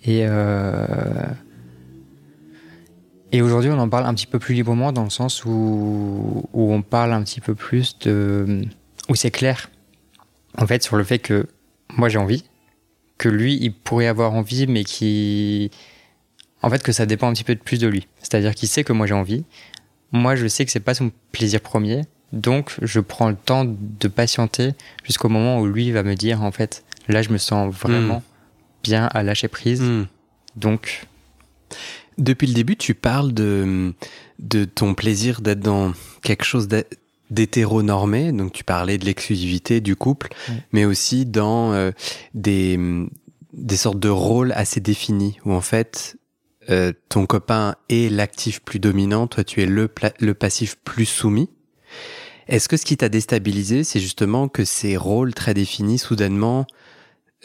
[0.04, 0.86] Et, euh,
[3.32, 6.72] et aujourd'hui, on en parle un petit peu plus librement dans le sens où, où
[6.72, 8.62] on parle un petit peu plus de.
[9.08, 9.70] où c'est clair,
[10.56, 11.46] en fait, sur le fait que
[11.96, 12.44] moi j'ai envie,
[13.18, 15.70] que lui, il pourrait avoir envie, mais qui.
[16.62, 18.08] En fait, que ça dépend un petit peu plus de lui.
[18.18, 19.44] C'est-à-dire qu'il sait que moi j'ai envie.
[20.12, 22.02] Moi, je sais que c'est pas son plaisir premier.
[22.32, 24.72] Donc, je prends le temps de patienter
[25.04, 28.82] jusqu'au moment où lui va me dire, en fait, là, je me sens vraiment mmh.
[28.82, 29.82] bien à lâcher prise.
[29.82, 30.06] Mmh.
[30.56, 31.06] Donc.
[32.18, 33.92] Depuis le début, tu parles de,
[34.38, 36.68] de ton plaisir d'être dans quelque chose
[37.30, 38.32] d'hétéronormé.
[38.32, 40.52] Donc, tu parlais de l'exclusivité du couple, mmh.
[40.72, 41.90] mais aussi dans euh,
[42.34, 42.78] des,
[43.52, 46.16] des sortes de rôles assez définis où en fait,
[46.70, 49.88] euh, ton copain est l'actif plus dominant, toi tu es le,
[50.20, 51.48] le passif plus soumis.
[52.48, 56.66] Est-ce que ce qui t'a déstabilisé, c'est justement que ces rôles très définis, soudainement,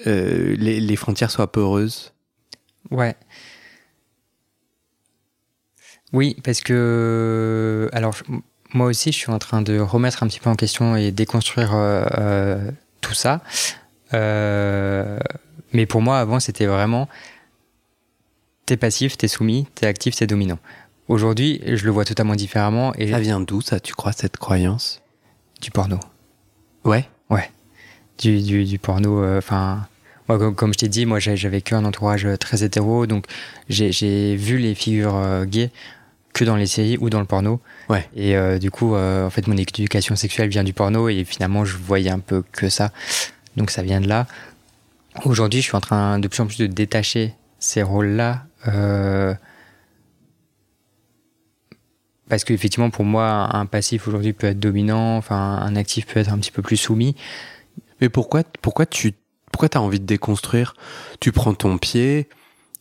[0.07, 2.13] euh, les, les frontières soient poreuses
[2.89, 3.15] Ouais.
[6.13, 8.15] Oui, parce que alors
[8.73, 11.75] moi aussi, je suis en train de remettre un petit peu en question et déconstruire
[11.75, 12.71] euh, euh,
[13.01, 13.41] tout ça.
[14.13, 15.19] Euh,
[15.73, 17.07] mais pour moi, avant, c'était vraiment
[18.65, 20.59] t'es passif, t'es soumis, t'es actif, t'es dominant.
[21.07, 22.93] Aujourd'hui, je le vois totalement différemment.
[22.95, 25.01] Et ça vient d'où, ça, tu crois, cette croyance?
[25.61, 25.99] Du porno.
[26.85, 27.09] Ouais?
[27.29, 27.49] Ouais.
[28.17, 29.87] Du, du, du porno, enfin.
[30.29, 33.25] Moi, comme, comme, je t'ai dit, moi, j'avais vécu un entourage très hétéro, donc
[33.67, 35.71] j'ai vu les figures euh, gays
[36.33, 37.61] que dans les séries ou dans le porno.
[37.89, 38.07] Ouais.
[38.15, 41.65] Et euh, du coup, euh, en fait, mon éducation sexuelle vient du porno et finalement,
[41.65, 42.91] je voyais un peu que ça.
[43.57, 44.27] Donc, ça vient de là.
[45.25, 48.45] Aujourd'hui, je suis en train de plus en plus de détacher ces rôles-là.
[48.67, 49.33] Euh,
[52.29, 56.31] parce qu'effectivement, pour moi, un passif aujourd'hui peut être dominant, enfin, un actif peut être
[56.31, 57.15] un petit peu plus soumis.
[57.99, 59.13] Mais pourquoi, pourquoi tu
[59.51, 60.75] pourquoi tu as envie de déconstruire?
[61.19, 62.29] Tu prends ton pied,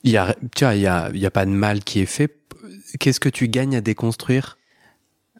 [0.04, 2.06] il y a, tiens, il y a, il y a pas de mal qui est
[2.06, 2.39] fait.
[2.98, 4.58] Qu'est-ce que tu gagnes à déconstruire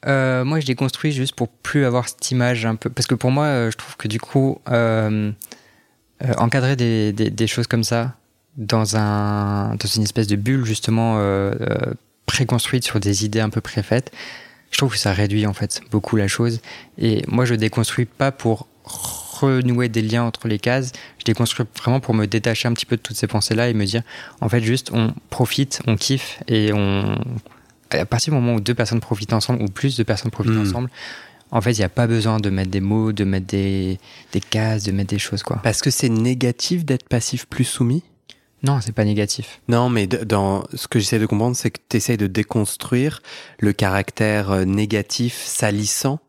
[0.07, 2.91] euh, Moi, je déconstruis juste pour plus avoir cette image un peu.
[2.91, 5.33] Parce que pour moi, je trouve que du coup, euh,
[6.23, 8.15] euh, encadrer des, des, choses comme ça
[8.59, 11.55] dans, un, dans une espèce de bulle, justement, euh,
[12.27, 14.13] préconstruite sur des idées un peu préfaites,
[14.71, 16.61] je trouve que ça réduit en fait beaucoup la chose.
[16.99, 18.69] Et moi, je déconstruis pas pour
[19.41, 20.93] renouer des liens entre les cases.
[21.19, 23.85] Je déconstruis vraiment pour me détacher un petit peu de toutes ces pensées-là et me
[23.85, 24.03] dire,
[24.41, 27.19] en fait, juste, on profite, on kiffe et on.
[27.93, 30.69] À partir du moment où deux personnes profitent ensemble ou plus de personnes profitent mmh.
[30.69, 30.91] ensemble,
[31.53, 33.99] En fait, il n'y a pas besoin de mettre des mots, de mettre des,
[34.33, 35.59] des cases, de mettre des choses, quoi.
[35.63, 38.05] Parce que c'est négatif d'être passif plus soumis?
[38.63, 39.61] Non, c'est pas négatif.
[39.69, 43.23] Non, mais dans ce que j'essaie de comprendre, c'est que tu essayes de déconstruire
[43.59, 46.21] le caractère euh, négatif, salissant.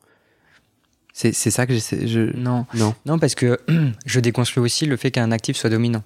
[1.14, 2.08] C'est c'est ça que j'essaie.
[2.08, 2.36] Je...
[2.38, 2.66] Non.
[2.74, 2.94] Non.
[3.06, 3.60] Non, parce que
[4.06, 6.04] je déconstruis aussi le fait qu'un actif soit dominant.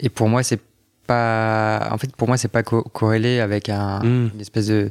[0.00, 0.60] Et pour moi, c'est
[1.06, 1.88] pas.
[1.92, 4.30] En fait, pour moi, c'est pas co- corrélé avec un, Mm.
[4.34, 4.90] une espèce de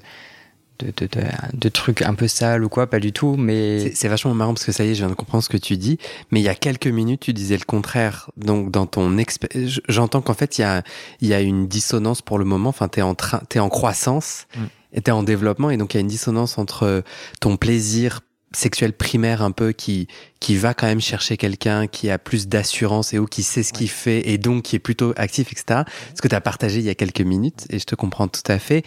[0.80, 1.22] de, de, de,
[1.54, 3.38] de truc un peu sale ou quoi, pas du tout.
[3.38, 5.56] Mais C'est- vachement marrant parce que ça y est, je viens de comprendre ce que
[5.56, 5.98] tu dis.
[6.32, 8.30] Mais il y a quelques minutes, tu disais le contraire.
[8.36, 10.84] Donc, dans ton j- j'entends qu'en fait, il y a,
[11.22, 12.68] y a une dissonance pour le moment.
[12.70, 14.64] Enfin, t'es en train, t'es en croissance Mm.
[14.94, 15.70] et t'es en développement.
[15.70, 17.04] Et donc, il y a une dissonance entre
[17.40, 18.20] ton plaisir
[18.56, 20.08] sexuel primaire un peu qui,
[20.40, 23.74] qui va quand même chercher quelqu'un qui a plus d'assurance et ou qui sait ce
[23.74, 25.82] qu'il fait et donc qui est plutôt actif, etc.
[26.16, 28.42] Ce que tu as partagé il y a quelques minutes et je te comprends tout
[28.48, 28.84] à fait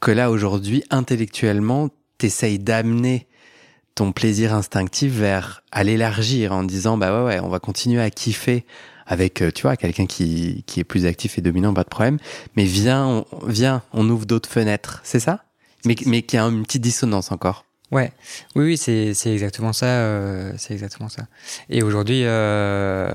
[0.00, 3.26] que là, aujourd'hui, intellectuellement, t'essayes d'amener
[3.94, 8.10] ton plaisir instinctif vers à l'élargir en disant bah ouais ouais on va continuer à
[8.10, 8.66] kiffer
[9.06, 12.18] avec euh, tu vois quelqu'un qui, qui est plus actif et dominant pas de problème.
[12.56, 15.44] Mais viens on, viens on ouvre d'autres fenêtres c'est ça?
[15.84, 18.12] Mais mais qui a une petite dissonance encore Ouais,
[18.56, 19.86] oui, oui, c'est c'est exactement ça.
[19.86, 21.26] euh, c'est exactement ça.
[21.70, 23.12] Et aujourd'hui, euh,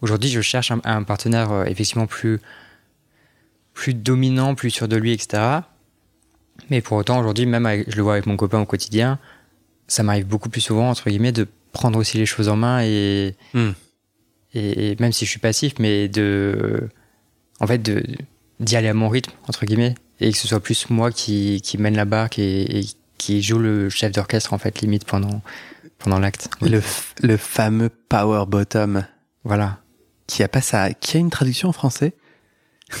[0.00, 2.40] aujourd'hui, je cherche un, un partenaire euh, effectivement plus
[3.74, 5.42] plus dominant, plus sûr de lui, etc.
[6.70, 9.18] Mais pour autant, aujourd'hui, même avec- je le vois avec mon copain au quotidien,
[9.88, 13.34] ça m'arrive beaucoup plus souvent entre guillemets de prendre aussi les choses en main et
[13.54, 13.70] Hmm.
[14.54, 16.88] et, et même si je suis passif, mais de
[17.60, 18.04] en fait de
[18.60, 21.78] d'y aller à mon rythme entre guillemets et que ce soit plus moi qui, qui
[21.78, 22.84] mène la barque et, et
[23.24, 25.42] qui joue le chef d'orchestre en fait limite pendant
[25.98, 26.48] pendant l'acte.
[26.60, 26.82] le,
[27.22, 29.04] le fameux power bottom
[29.44, 29.78] Voilà.
[30.26, 32.14] qui a pas ça qui a une traduction en français?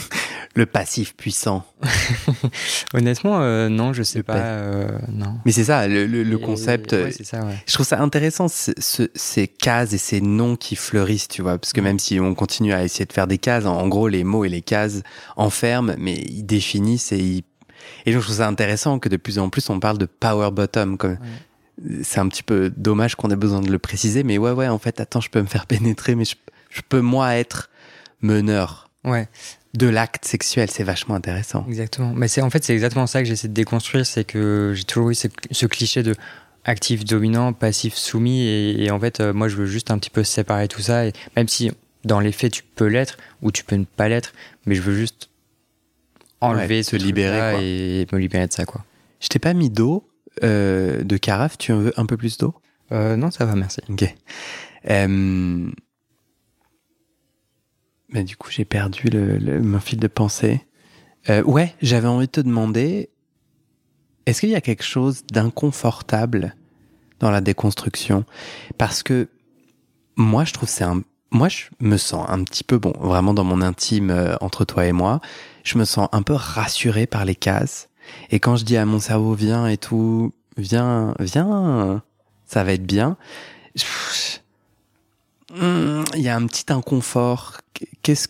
[0.54, 1.64] Le passif puissant
[2.94, 4.34] Honnêtement, euh, non, je sais Le pas.
[4.34, 5.38] pa- euh, non.
[5.46, 7.42] mais c'est ça le, le- concept euh, ouais, c'est ça.
[7.44, 7.54] Ouais.
[7.66, 11.56] Je trouve ça intéressant, ce- ce- ces cases et ces noms qui fleurissent, tu vois,
[11.58, 14.08] parce que même si on continue à essayer de faire des cases, en, en gros,
[14.08, 15.02] les mots et les cases
[15.36, 17.44] enferment, mais ils définissent et ils...
[18.06, 20.50] Et donc, je trouve ça intéressant que de plus en plus, on parle de power
[20.50, 21.18] bottom, comme...
[22.02, 24.78] C'est un petit peu dommage qu'on ait besoin de le préciser, mais ouais, ouais, en
[24.78, 26.34] fait, attends, je peux me faire pénétrer, mais je,
[26.70, 27.70] je peux, moi, être
[28.20, 29.26] meneur Ouais,
[29.74, 31.64] de l'acte sexuel, c'est vachement intéressant.
[31.66, 32.12] exactement.
[32.14, 35.10] Mais c'est en fait c'est exactement ça que j'essaie de déconstruire, c'est que j'ai toujours
[35.10, 36.14] eu ce, ce cliché de
[36.64, 40.10] actif dominant, passif soumis, et, et en fait euh, moi je veux juste un petit
[40.10, 41.72] peu séparer tout ça, et même si
[42.04, 44.32] dans les faits tu peux l'être ou tu peux ne pas l'être,
[44.66, 45.30] mais je veux juste
[46.42, 47.62] enlever Ouais, te libérer, quoi.
[47.62, 48.84] et me libérer de ça quoi.
[49.20, 50.08] Je t'ai pas mis d'eau,
[50.42, 52.54] euh, de carafe, tu en veux un peu plus d'eau?
[52.92, 53.80] Euh, non ça va merci.
[53.88, 54.04] Ok.
[54.90, 55.70] Euh...
[58.10, 60.60] Mais du coup, j'ai perdu le, le- mon fil de pensée.
[61.30, 63.08] Euh, ouais, j'avais envie de te demander,
[64.26, 66.54] est-ce qu'il y a quelque chose d'inconfortable
[67.20, 68.24] dans la déconstruction?
[68.76, 69.28] Parce que
[70.16, 71.02] moi, je trouve c'est un...
[71.30, 74.84] Moi, je me sens un petit peu, bon, vraiment dans mon intime euh, entre toi
[74.84, 75.20] et moi,
[75.64, 77.88] je me sens un peu rassuré par les cases.
[78.30, 82.02] Et quand je dis à mon cerveau, viens et tout, viens, viens,
[82.46, 83.16] ça va être bien.
[85.54, 87.58] Il y a un petit inconfort.
[88.02, 88.28] Qu'est-ce,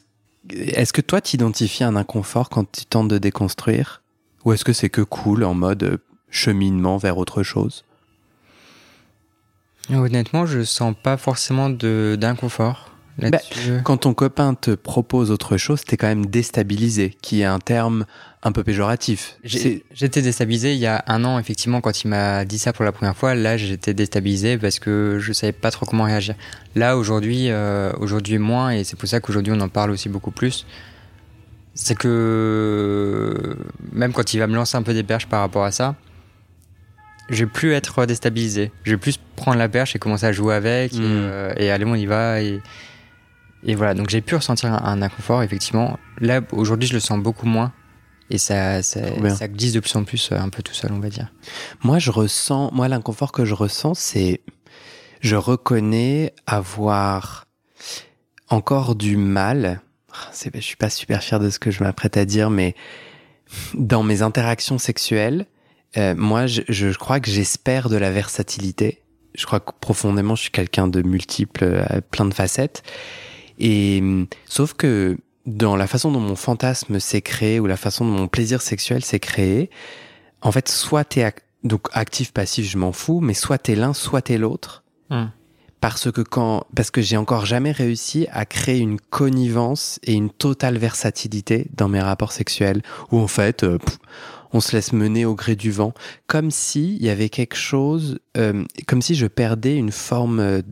[0.50, 4.02] est-ce que toi, tu identifies un inconfort quand tu tentes de déconstruire?
[4.44, 5.98] Ou est-ce que c'est que cool en mode euh,
[6.30, 7.84] cheminement vers autre chose?
[9.90, 13.80] Honnêtement je sens pas forcément d'inconfort là-dessus.
[13.84, 18.06] Quand ton copain te propose autre chose, t'es quand même déstabilisé, qui est un terme
[18.42, 19.36] un peu péjoratif.
[19.44, 22.90] J'étais déstabilisé il y a un an, effectivement, quand il m'a dit ça pour la
[22.92, 23.34] première fois.
[23.34, 26.34] Là, j'étais déstabilisé parce que je savais pas trop comment réagir.
[26.74, 30.32] Là, aujourd'hui, euh, aujourd'hui moins, et c'est pour ça qu'aujourd'hui on en parle aussi beaucoup
[30.32, 30.66] plus.
[31.74, 33.56] C'est que
[33.92, 35.94] même quand il va me lancer un peu des perches par rapport à ça,
[37.30, 38.72] je vais plus être déstabilisé.
[38.82, 41.00] Je vais plus prendre la perche et commencer à jouer avec, et, Mm.
[41.04, 42.42] euh, et allez, on y va.
[42.42, 42.60] Et,
[43.64, 45.98] et voilà, donc j'ai pu ressentir un, un inconfort, effectivement.
[46.18, 47.72] Là, aujourd'hui, je le sens beaucoup moins.
[48.30, 49.00] Et ça, ça,
[49.34, 51.30] ça glisse de plus en plus euh, un peu tout seul, on va dire.
[51.82, 54.40] Moi, je ressens, moi, l'inconfort que je ressens, c'est,
[55.20, 57.46] je reconnais avoir
[58.48, 59.82] encore du mal.
[60.32, 62.74] C'est, je suis pas super fier de ce que je m'apprête à dire, mais
[63.74, 65.46] dans mes interactions sexuelles,
[65.98, 69.02] euh, moi, je, je crois que j'espère de la versatilité.
[69.34, 72.82] Je crois que profondément, je suis quelqu'un de multiple, euh, plein de facettes.
[73.64, 78.04] Et hum, sauf que dans la façon dont mon fantasme s'est créé ou la façon
[78.04, 79.70] dont mon plaisir sexuel s'est créé,
[80.40, 83.94] en fait, soit t'es ac- donc actif, passif, je m'en fous, mais soit t'es l'un,
[83.94, 84.82] soit t'es l'autre.
[85.10, 85.26] Hmm.
[85.80, 90.30] Parce que quand, parce que j'ai encore jamais réussi à créer une connivence et une
[90.30, 93.98] totale versatilité dans mes rapports sexuels, où en fait, euh, pff,
[94.52, 95.94] on se laisse mener au gré du vent,
[96.26, 100.62] comme si il y avait quelque chose, euh, comme si je perdais une forme euh,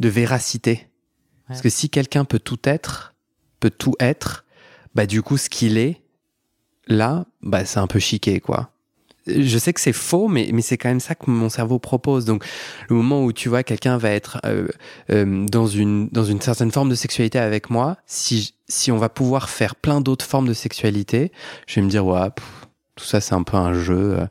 [0.00, 0.88] de véracité.
[1.48, 3.14] Parce que si quelqu'un peut tout être,
[3.60, 4.44] peut tout être,
[4.94, 6.00] bah du coup ce qu'il est
[6.88, 8.72] là, bah c'est un peu chiqué quoi
[9.26, 12.24] je sais que c'est faux, mais, mais c'est quand même ça que mon cerveau propose.
[12.24, 12.44] Donc,
[12.88, 14.68] le moment où tu vois quelqu'un va être euh,
[15.10, 19.08] euh, dans, une, dans une certaine forme de sexualité avec moi, si, si on va
[19.08, 21.32] pouvoir faire plein d'autres formes de sexualité,
[21.66, 22.28] je vais me dire, ouais,
[22.94, 24.18] tout ça c'est un peu un jeu.
[24.20, 24.26] Euh,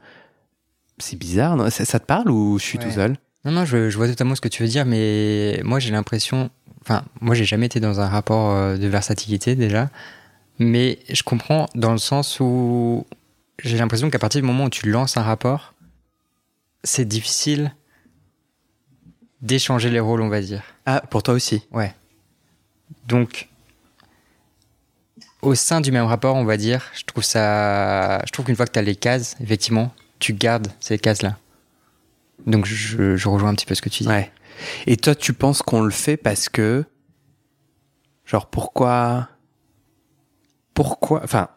[0.97, 1.69] c'est bizarre, non?
[1.69, 3.17] Ça, ça, te parle ou je suis tout seul?
[3.43, 6.49] Non, non, je, je, vois totalement ce que tu veux dire, mais moi j'ai l'impression.
[6.85, 9.89] Enfin, moi j'ai jamais été dans un rapport de versatilité déjà,
[10.59, 13.05] mais je comprends dans le sens où
[13.63, 15.73] j'ai l'impression qu'à partir du moment où tu lances un rapport,
[16.83, 17.73] c'est difficile
[19.41, 20.63] d'échanger les rôles, on va dire.
[20.85, 21.93] Ah, pour toi aussi Ouais.
[23.07, 23.49] Donc,
[25.41, 28.23] au sein du même rapport, on va dire, je trouve ça.
[28.25, 31.37] Je trouve qu'une fois que tu as les cases, effectivement, tu gardes ces cases-là.
[32.45, 34.09] Donc, je, je, rejoins un petit peu ce que tu dis.
[34.09, 34.31] Ouais.
[34.87, 36.85] Et toi, tu penses qu'on le fait parce que.
[38.25, 39.29] Genre, pourquoi.
[40.73, 41.23] Pourquoi.
[41.23, 41.49] Enfin,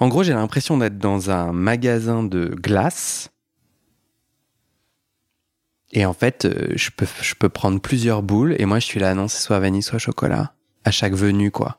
[0.00, 3.30] en gros, j'ai l'impression d'être dans un magasin de glace.
[5.90, 8.54] Et en fait, euh, je peux, je peux prendre plusieurs boules.
[8.58, 10.52] Et moi, je suis là, non, c'est soit vanille, soit chocolat.
[10.84, 11.78] À chaque venue, quoi.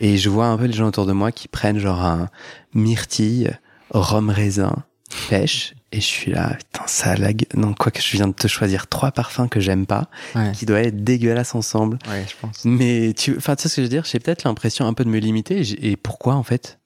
[0.00, 2.28] Et je vois un peu les gens autour de moi qui prennent genre un
[2.74, 3.50] myrtille,
[3.90, 4.84] rhum raisin,
[5.30, 5.74] pêche.
[5.92, 7.44] Et je suis là, putain, ça lag.
[7.54, 10.08] Non, quoi que je viens de te choisir trois parfums que j'aime pas,
[10.54, 11.98] qui doivent être dégueulasses ensemble.
[12.08, 12.64] Ouais, je pense.
[12.64, 14.04] Mais tu, enfin, tu sais ce que je veux dire?
[14.06, 15.62] J'ai peut-être l'impression un peu de me limiter.
[15.86, 16.78] Et pourquoi, en fait?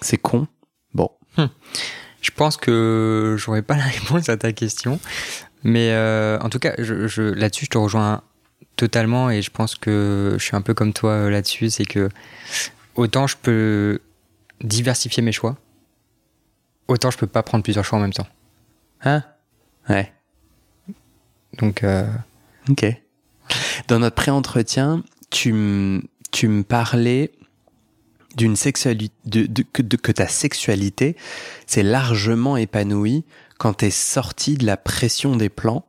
[0.00, 0.46] C'est con.
[0.94, 1.10] Bon.
[1.36, 1.46] Hmm.
[2.20, 5.00] Je pense que j'aurais pas la réponse à ta question.
[5.64, 8.22] Mais euh, en tout cas, je, là-dessus, je te rejoins
[8.76, 11.70] totalement et je pense que je suis un peu comme toi euh, là-dessus.
[11.70, 12.08] C'est que
[12.94, 14.00] autant je peux
[14.62, 15.56] diversifier mes choix,
[16.88, 18.26] autant je peux pas prendre plusieurs choix en même temps.
[19.02, 19.22] Hein?
[19.88, 20.12] Ouais.
[21.58, 21.84] Donc.
[21.84, 22.06] Euh...
[22.68, 22.84] Ok.
[23.88, 27.32] Dans notre pré-entretien, tu, tu me parlais
[28.36, 31.16] d'une sexualité, de, que, que, ta sexualité
[31.66, 33.24] s'est largement épanouie
[33.58, 35.86] quand tu es sorti de la pression des plans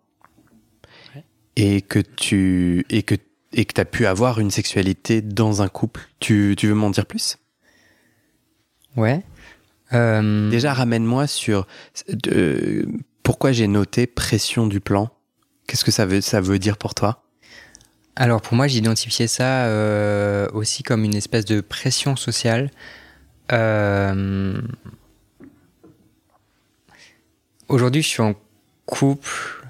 [1.55, 3.15] et que tu et que
[3.53, 6.07] et que tu as pu avoir une sexualité dans un couple.
[6.19, 7.37] Tu, tu veux m'en dire plus?
[8.95, 9.23] Ouais.
[9.93, 10.49] Euh...
[10.49, 11.67] Déjà, ramène-moi sur
[13.23, 15.09] pourquoi j'ai noté pression du plan.
[15.67, 17.23] Qu'est-ce que ça veut, ça veut dire pour toi?
[18.15, 22.71] Alors pour moi, j'identifiais ça euh, aussi comme une espèce de pression sociale.
[23.51, 24.59] Euh,
[27.67, 28.33] aujourd'hui, je suis en
[28.87, 29.67] couple,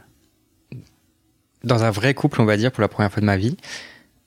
[1.66, 3.58] dans un vrai couple, on va dire, pour la première fois de ma vie.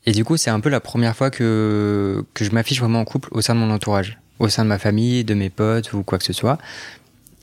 [0.04, 3.04] Et du coup, c'est un peu la première fois que, que je m'affiche vraiment en
[3.06, 6.02] couple au sein de mon entourage, au sein de ma famille, de mes potes ou
[6.02, 6.58] quoi que ce soit.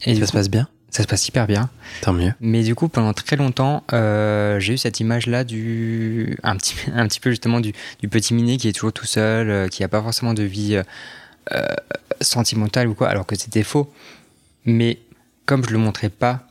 [0.06, 0.68] Et ça se passe bien?
[0.90, 1.70] ça se passe hyper bien.
[2.02, 2.34] Tant mieux.
[2.40, 7.08] Mais du coup, pendant très longtemps, euh, j'ai eu cette image-là du un petit un
[7.08, 9.90] petit peu justement du, du petit miné qui est toujours tout seul, euh, qui n'a
[9.90, 10.82] pas forcément de vie
[11.54, 11.64] euh,
[12.22, 13.92] sentimentale ou quoi, alors que c'était faux.
[14.66, 15.00] Mais
[15.46, 16.48] comme je le montrais pas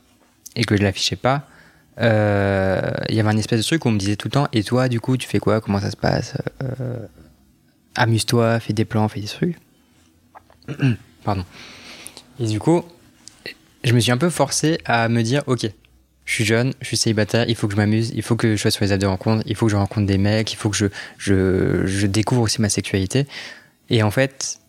[0.55, 1.47] et que je l'affichais pas,
[1.99, 4.47] il y avait un espèce de truc où on me disait tout le temps.
[4.53, 5.61] Et toi, du coup, tu fais quoi?
[5.61, 6.35] Comment ça se passe?
[7.95, 9.57] Amuse-toi, fais des plans, fais des trucs.
[11.23, 11.45] Pardon.
[12.39, 12.83] Et du coup,
[13.83, 15.69] je me suis un peu forcé à me dire, ok,
[16.25, 18.61] je suis jeune, je suis célibataire, il faut que je m'amuse, il faut que je
[18.61, 20.69] sois sur les apps de rencontre, il faut que je rencontre des mecs, il faut
[20.69, 23.25] que je, découvre aussi ma sexualité.
[23.89, 24.59] Et en fait,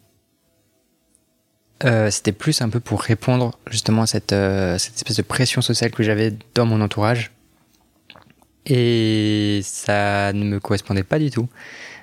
[1.84, 5.90] euh, c'était plus un peu pour répondre justement à euh, cette espèce de pression sociale
[5.90, 7.32] que j'avais dans mon entourage.
[8.66, 11.48] Et ça ne me correspondait pas du tout.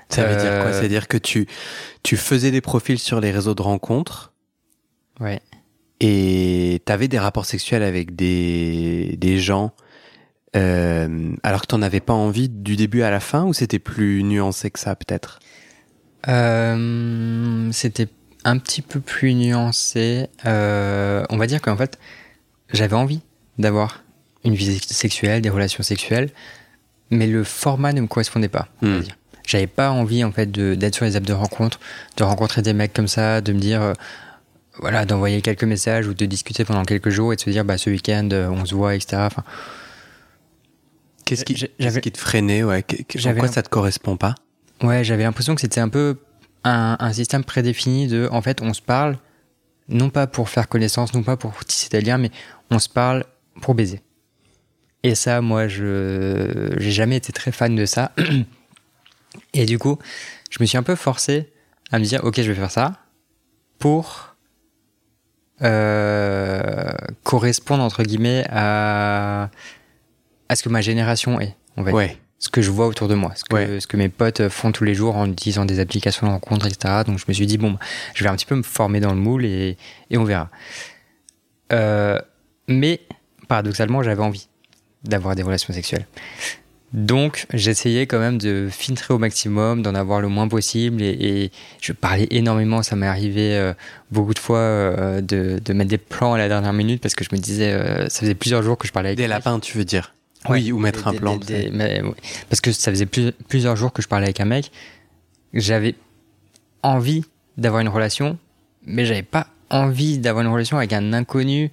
[0.09, 0.71] Ça veut dire quoi?
[0.73, 1.47] C'est-à-dire que tu,
[2.03, 4.33] tu faisais des profils sur les réseaux de rencontres.
[5.19, 5.41] Ouais.
[5.99, 9.73] Et t'avais des rapports sexuels avec des, des gens
[10.55, 14.23] euh, alors que t'en avais pas envie du début à la fin ou c'était plus
[14.23, 15.39] nuancé que ça peut-être?
[16.27, 18.07] Euh, C'était
[18.43, 20.27] un petit peu plus nuancé.
[20.45, 21.99] Euh, on va dire qu'en fait,
[22.71, 23.21] j'avais envie
[23.57, 24.03] d'avoir
[24.43, 26.29] une vie sexuelle, des relations sexuelles,
[27.09, 28.69] mais le format ne me correspondait pas.
[28.81, 29.01] Hmm.
[29.45, 31.79] J'avais pas envie en fait d'être sur les apps de rencontre,
[32.17, 33.93] de rencontrer des mecs comme ça, de me dire
[34.79, 37.77] voilà, d'envoyer quelques messages ou de discuter pendant quelques jours et de se dire, bah,
[37.77, 39.17] ce week-end, euh, on se voit, etc.
[39.17, 39.43] Enfin,
[41.25, 44.35] Qu'est-ce qui, qui, te freinait ouais Pourquoi ça te correspond pas?
[44.83, 46.17] Ouais, j'avais l'impression que c'était un peu
[46.63, 49.17] un, un, système prédéfini de, en fait, on se parle,
[49.89, 52.29] non pas pour faire connaissance, non pas pour tisser des liens, mais
[52.69, 53.25] on se parle
[53.61, 54.01] pour baiser.
[55.01, 58.11] Et ça, moi, je j'ai jamais été très fan de ça.
[59.57, 59.97] Et du coup,
[60.49, 61.51] je me suis un peu forcé
[61.91, 62.93] à me dire, ok, je vais faire ça,
[63.79, 64.35] pour
[65.61, 66.91] euh,
[67.23, 69.49] correspondre entre guillemets à,
[70.49, 71.99] à ce que ma génération est, on va dire.
[72.37, 73.79] Ce que je vois autour de moi, ce que, Ouais.
[73.79, 77.03] ce que mes potes font tous les jours en utilisant des applications de rencontres, etc.
[77.05, 77.77] Donc je me suis dit, bon,
[78.13, 79.77] je vais un petit peu me former dans le moule et,
[80.09, 80.49] et on verra.
[81.71, 82.19] Euh,
[82.67, 82.99] mais
[83.47, 84.49] paradoxalement, j'avais envie
[85.03, 86.05] d'avoir des relations sexuelles.
[86.93, 91.01] Donc, j'essayais quand même de filtrer au maximum, d'en avoir le moins possible.
[91.01, 91.09] Et,
[91.43, 92.83] et je parlais énormément.
[92.83, 93.73] Ça m'est arrivé euh,
[94.11, 97.25] beaucoup de fois euh, de, de mettre des plans à la dernière minute parce que
[97.25, 99.77] je me disais, euh, ça faisait plusieurs jours que je parlais avec Des lapins, tu
[99.77, 100.13] veux dire
[100.47, 101.37] Ouais, Oui, ou mettre des- un plan.
[101.37, 102.13] des- des- mais, ouais.
[102.49, 104.71] parce que ça faisait plus- plusieurs jours que je parlais avec un mec.
[105.53, 105.95] J'avais
[106.83, 107.25] envie
[107.57, 108.37] d'avoir une relation,
[108.85, 111.71] mais j'avais pas envie d'avoir une relation avec un inconnu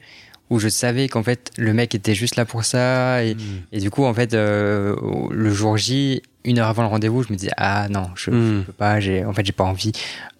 [0.52, 3.24] où je savais qu'en fait le mec était juste là pour ça.
[3.24, 3.38] Et, Mm.
[3.72, 4.94] et du coup en fait euh,
[5.30, 8.36] le jour J une heure avant le rendez-vous je me disais ah non je, je
[8.36, 8.64] Mm.
[8.66, 9.92] peux pas j'ai en fait j'ai pas envie.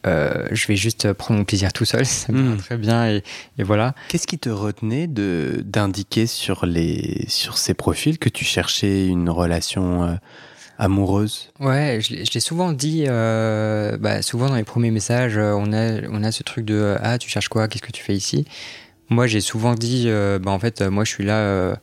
[0.06, 2.04] Euh, je vais juste prendre mon plaisir tout seul.
[2.20, 2.50] Ça me Mm.
[2.54, 3.08] va très bien.
[3.10, 3.22] Et,
[3.58, 3.94] et voilà.
[4.08, 9.30] Qu'est-ce qui te retenait de d'indiquer sur les sur ces profils que tu cherchais une
[9.30, 10.14] relation euh,
[10.78, 11.50] amoureuse?
[11.60, 16.32] Ouais, je l'ai souvent dit, bah, souvent dans les premiers messages, on a, on a
[16.32, 17.68] ce truc de Ah, tu cherches quoi?
[17.68, 18.44] Qu'est-ce que tu fais ici?
[19.08, 21.76] Moi, j'ai souvent dit euh, bah, En fait, euh, moi, je suis là euh,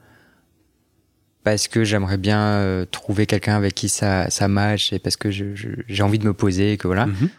[1.43, 5.29] parce que j'aimerais bien euh, trouver quelqu'un avec qui ça, ça match et parce que
[5.31, 7.05] j'ai envie de me poser, que voilà.
[7.05, 7.29] Mhm.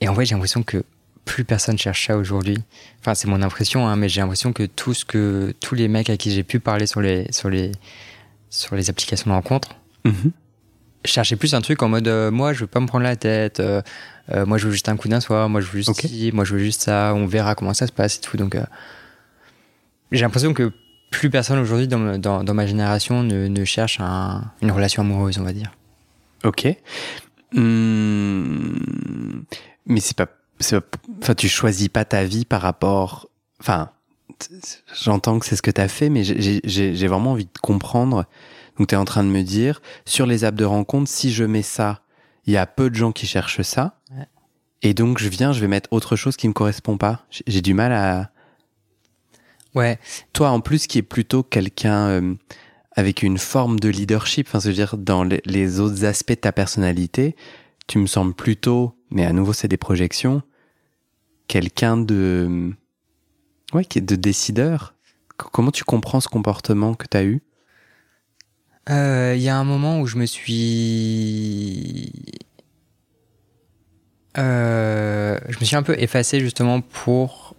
[0.00, 0.82] Et en vrai, j'ai l'impression que
[1.24, 2.58] plus personne cherche ça aujourd'hui.
[3.00, 6.10] Enfin, c'est mon impression, hein, mais j'ai l'impression que tout ce que tous les mecs
[6.10, 7.72] à qui j'ai pu parler sur les, sur les,
[8.50, 9.70] sur les applications de rencontre,
[10.04, 10.30] Mhm.
[11.04, 13.60] Cherchais plus un truc en mode euh, moi je veux pas me prendre la tête
[13.60, 13.80] euh,
[14.32, 16.44] euh, moi je veux juste un coup d'un soir moi je veux juste ci, moi
[16.44, 18.56] je veux juste ça on verra comment ça se passe et tout donc
[20.12, 20.72] j'ai l'impression que
[21.10, 25.38] plus personne aujourd'hui dans, dans, dans ma génération ne, ne cherche un- une relation amoureuse
[25.38, 25.70] on va dire
[26.44, 26.66] Ok.
[27.52, 28.74] Hmm,
[29.86, 30.26] Mais c'est pas,
[31.22, 33.28] enfin, tu choisis pas ta vie par rapport,
[33.60, 33.90] enfin,
[35.02, 38.26] j'entends que c'est ce que tu as fait, mais j'ai vraiment envie de comprendre.
[38.78, 41.44] Donc, tu es en train de me dire, sur les apps de rencontre, si je
[41.44, 42.02] mets ça,
[42.46, 44.00] il y a peu de gens qui cherchent ça.
[44.10, 44.26] Ouais.
[44.82, 47.26] Et donc, je viens, je vais mettre autre chose qui me correspond pas.
[47.46, 48.30] J'ai- du mal à,
[49.74, 49.98] ouais
[50.32, 52.34] toi en plus qui est plutôt quelqu'un euh,
[52.96, 57.36] avec une forme de leadership, enfin, c'est-à-dire dans les, autres aspects de ta personnalité,
[57.86, 60.42] tu me sembles plutôt, mais à nouveau c'est des projections,
[61.46, 62.72] quelqu'un de,
[63.74, 64.94] ouais, qui est de décideur.
[65.36, 67.42] Comment tu comprends ce comportement que tu as eu?
[68.88, 72.12] Euh, il y a un moment où je me suis
[74.38, 77.54] Euh, je me suis un peu effacé justement pour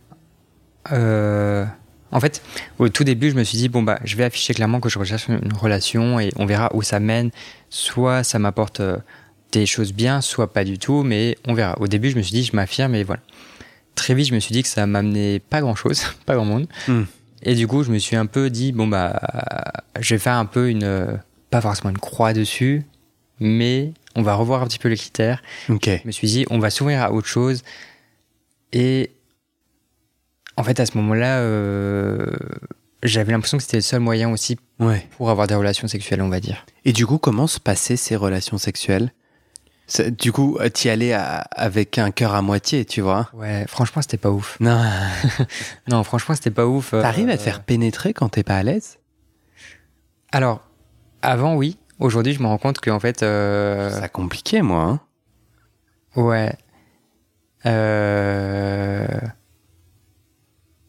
[0.91, 1.65] euh,
[2.11, 2.41] en fait
[2.77, 4.99] au tout début je me suis dit bon bah je vais afficher clairement que je
[4.99, 7.31] recherche une relation et on verra où ça mène.
[7.69, 8.97] Soit ça m'apporte euh,
[9.51, 11.75] des choses bien soit pas du tout mais on verra.
[11.79, 13.21] Au début je me suis dit je m'affirme et voilà.
[13.95, 16.67] Très vite je me suis dit que ça m'amenait pas grand chose pas grand monde.
[16.87, 17.03] Hmm.
[17.43, 19.19] Et du coup je me suis un peu dit bon bah
[19.99, 21.19] je vais faire un peu une
[21.49, 22.85] pas forcément une croix dessus
[23.39, 25.87] mais on va revoir un petit peu les critères Ok.
[26.01, 27.61] je me suis dit, on va s'ouvrir à autre chose.
[28.73, 29.11] Et
[30.55, 32.31] en fait, à ce moment-là, euh,
[33.03, 35.05] j'avais l'impression que c'était le seul moyen aussi Ouais.
[35.17, 36.65] pour avoir des relations sexuelles, on va dire.
[36.83, 39.11] Et du coup, comment se passaient ces relations sexuelles?
[40.17, 44.17] Du coup, t'y allais à- avec un cœur à moitié, tu vois Ouais, franchement, c'était
[44.17, 44.57] pas ouf.
[44.59, 44.81] Non.
[45.89, 46.93] Non, franchement, c'était pas ouf.
[46.93, 48.97] euh, T'arrives à te faire pénétrer quand t'es pas à l'aise?
[50.33, 50.61] Alors,
[51.21, 51.77] avant, oui.
[51.99, 53.23] Aujourd'hui, je me rends compte qu'en fait.
[53.23, 54.83] euh, Ça compliqué, moi.
[54.83, 54.99] hein.
[56.21, 56.53] Ouais.
[57.65, 59.07] Euh,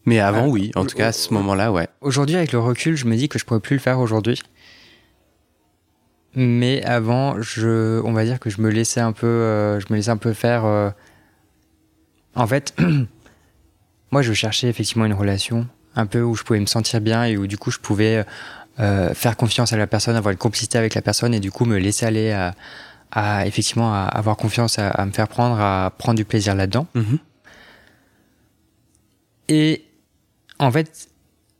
[0.05, 0.71] Mais avant, Ah, oui.
[0.75, 1.87] En tout cas, à ce moment-là, ouais.
[2.01, 4.41] Aujourd'hui, avec le recul, je me dis que je pourrais plus le faire aujourd'hui.
[6.35, 9.95] Mais avant, je, on va dire que je me laissais un peu, euh, je me
[9.95, 10.65] laissais un peu faire.
[10.65, 10.89] euh,
[12.35, 12.75] En fait,
[14.11, 17.35] moi, je cherchais effectivement une relation un peu où je pouvais me sentir bien et
[17.35, 18.23] où du coup je pouvais
[18.79, 21.65] euh, faire confiance à la personne, avoir une complicité avec la personne et du coup
[21.65, 22.53] me laisser aller à,
[23.11, 26.85] à, effectivement à avoir confiance, à, à me faire prendre, à prendre du plaisir là-dedans.
[26.93, 27.17] Mhm.
[29.49, 29.83] Et
[30.59, 31.09] en fait,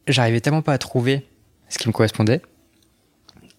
[0.08, 1.28] j'arrivais tellement pas à trouver
[1.70, 2.42] ce qui me correspondait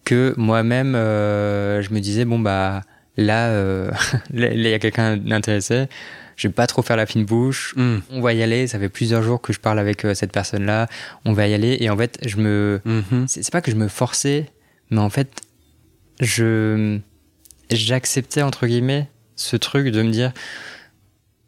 [0.05, 2.81] que moi-même, euh, je me disais, bon, bah
[3.17, 3.91] là, euh,
[4.33, 5.87] là, il y a quelqu'un d'intéressé,
[6.35, 7.97] je vais pas trop faire la fine bouche, Mm.
[8.11, 10.87] on va y aller, ça fait plusieurs jours que je parle avec euh, cette personne-là,
[11.25, 12.81] on va y aller, et en fait, je me.
[12.85, 13.25] Mhm.
[13.27, 14.47] C'est pas que je me forçais,
[14.89, 15.41] mais en fait,
[16.19, 16.99] je.
[17.69, 20.33] J'acceptais, entre guillemets, ce truc de me dire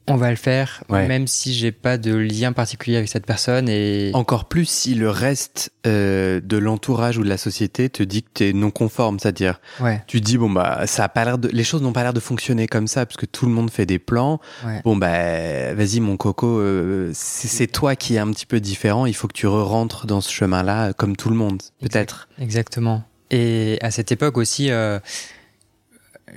[0.07, 1.07] on va le faire, Ouais.
[1.07, 3.69] même si j'ai pas de lien particulier avec cette personne.
[3.69, 8.23] Et Encore plus si le reste euh, de l'entourage ou de la société te dit
[8.23, 11.37] que tu es non conforme, c'est-à-dire ouais, tu dis bon bah ça a pas l'air
[11.37, 13.71] de les choses n'ont pas l'air de fonctionner comme ça parce que tout le monde
[13.71, 14.39] fait des plans.
[14.65, 14.81] ouais.
[14.83, 19.13] Bon bah vas-y mon coco, euh, c'est toi qui est un petit peu différent, il
[19.15, 22.27] faut que tu re-rentres dans ce chemin-là euh, comme tout le monde, peut-être.
[22.39, 23.03] Exactement.
[23.31, 24.99] Et à cette époque aussi, euh,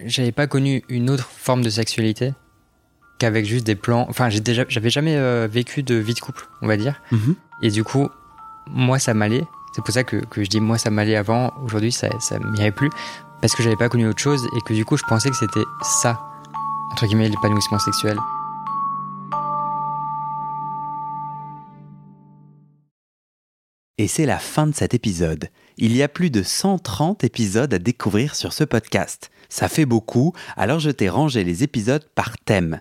[0.05, 2.33] j'avais pas connu une autre forme de sexualité
[3.19, 4.07] qu'avec juste des plans.
[4.09, 7.01] Enfin, j'ai déjà, j'avais jamais euh, vécu de vie de couple, on va dire.
[7.13, 7.35] Mhm.
[7.63, 8.09] Et du coup,
[8.69, 9.45] moi, ça m'allait.
[9.75, 11.53] C'est pour ça que, que je dis moi, ça m'allait avant.
[11.63, 12.91] Aujourd'hui, ça, ça m'irait plus
[13.41, 15.65] parce que j'avais pas connu autre chose et que du coup, je pensais que c'était
[15.83, 16.19] ça
[16.93, 18.17] entre guillemets l'épanouissement sexuel.
[23.99, 25.49] Et c'est la fin de cet épisode.
[25.79, 29.31] Il y a plus de 130 épisodes à découvrir sur ce podcast.
[29.49, 32.81] Ça fait beaucoup, alors je t'ai rangé les épisodes par thème.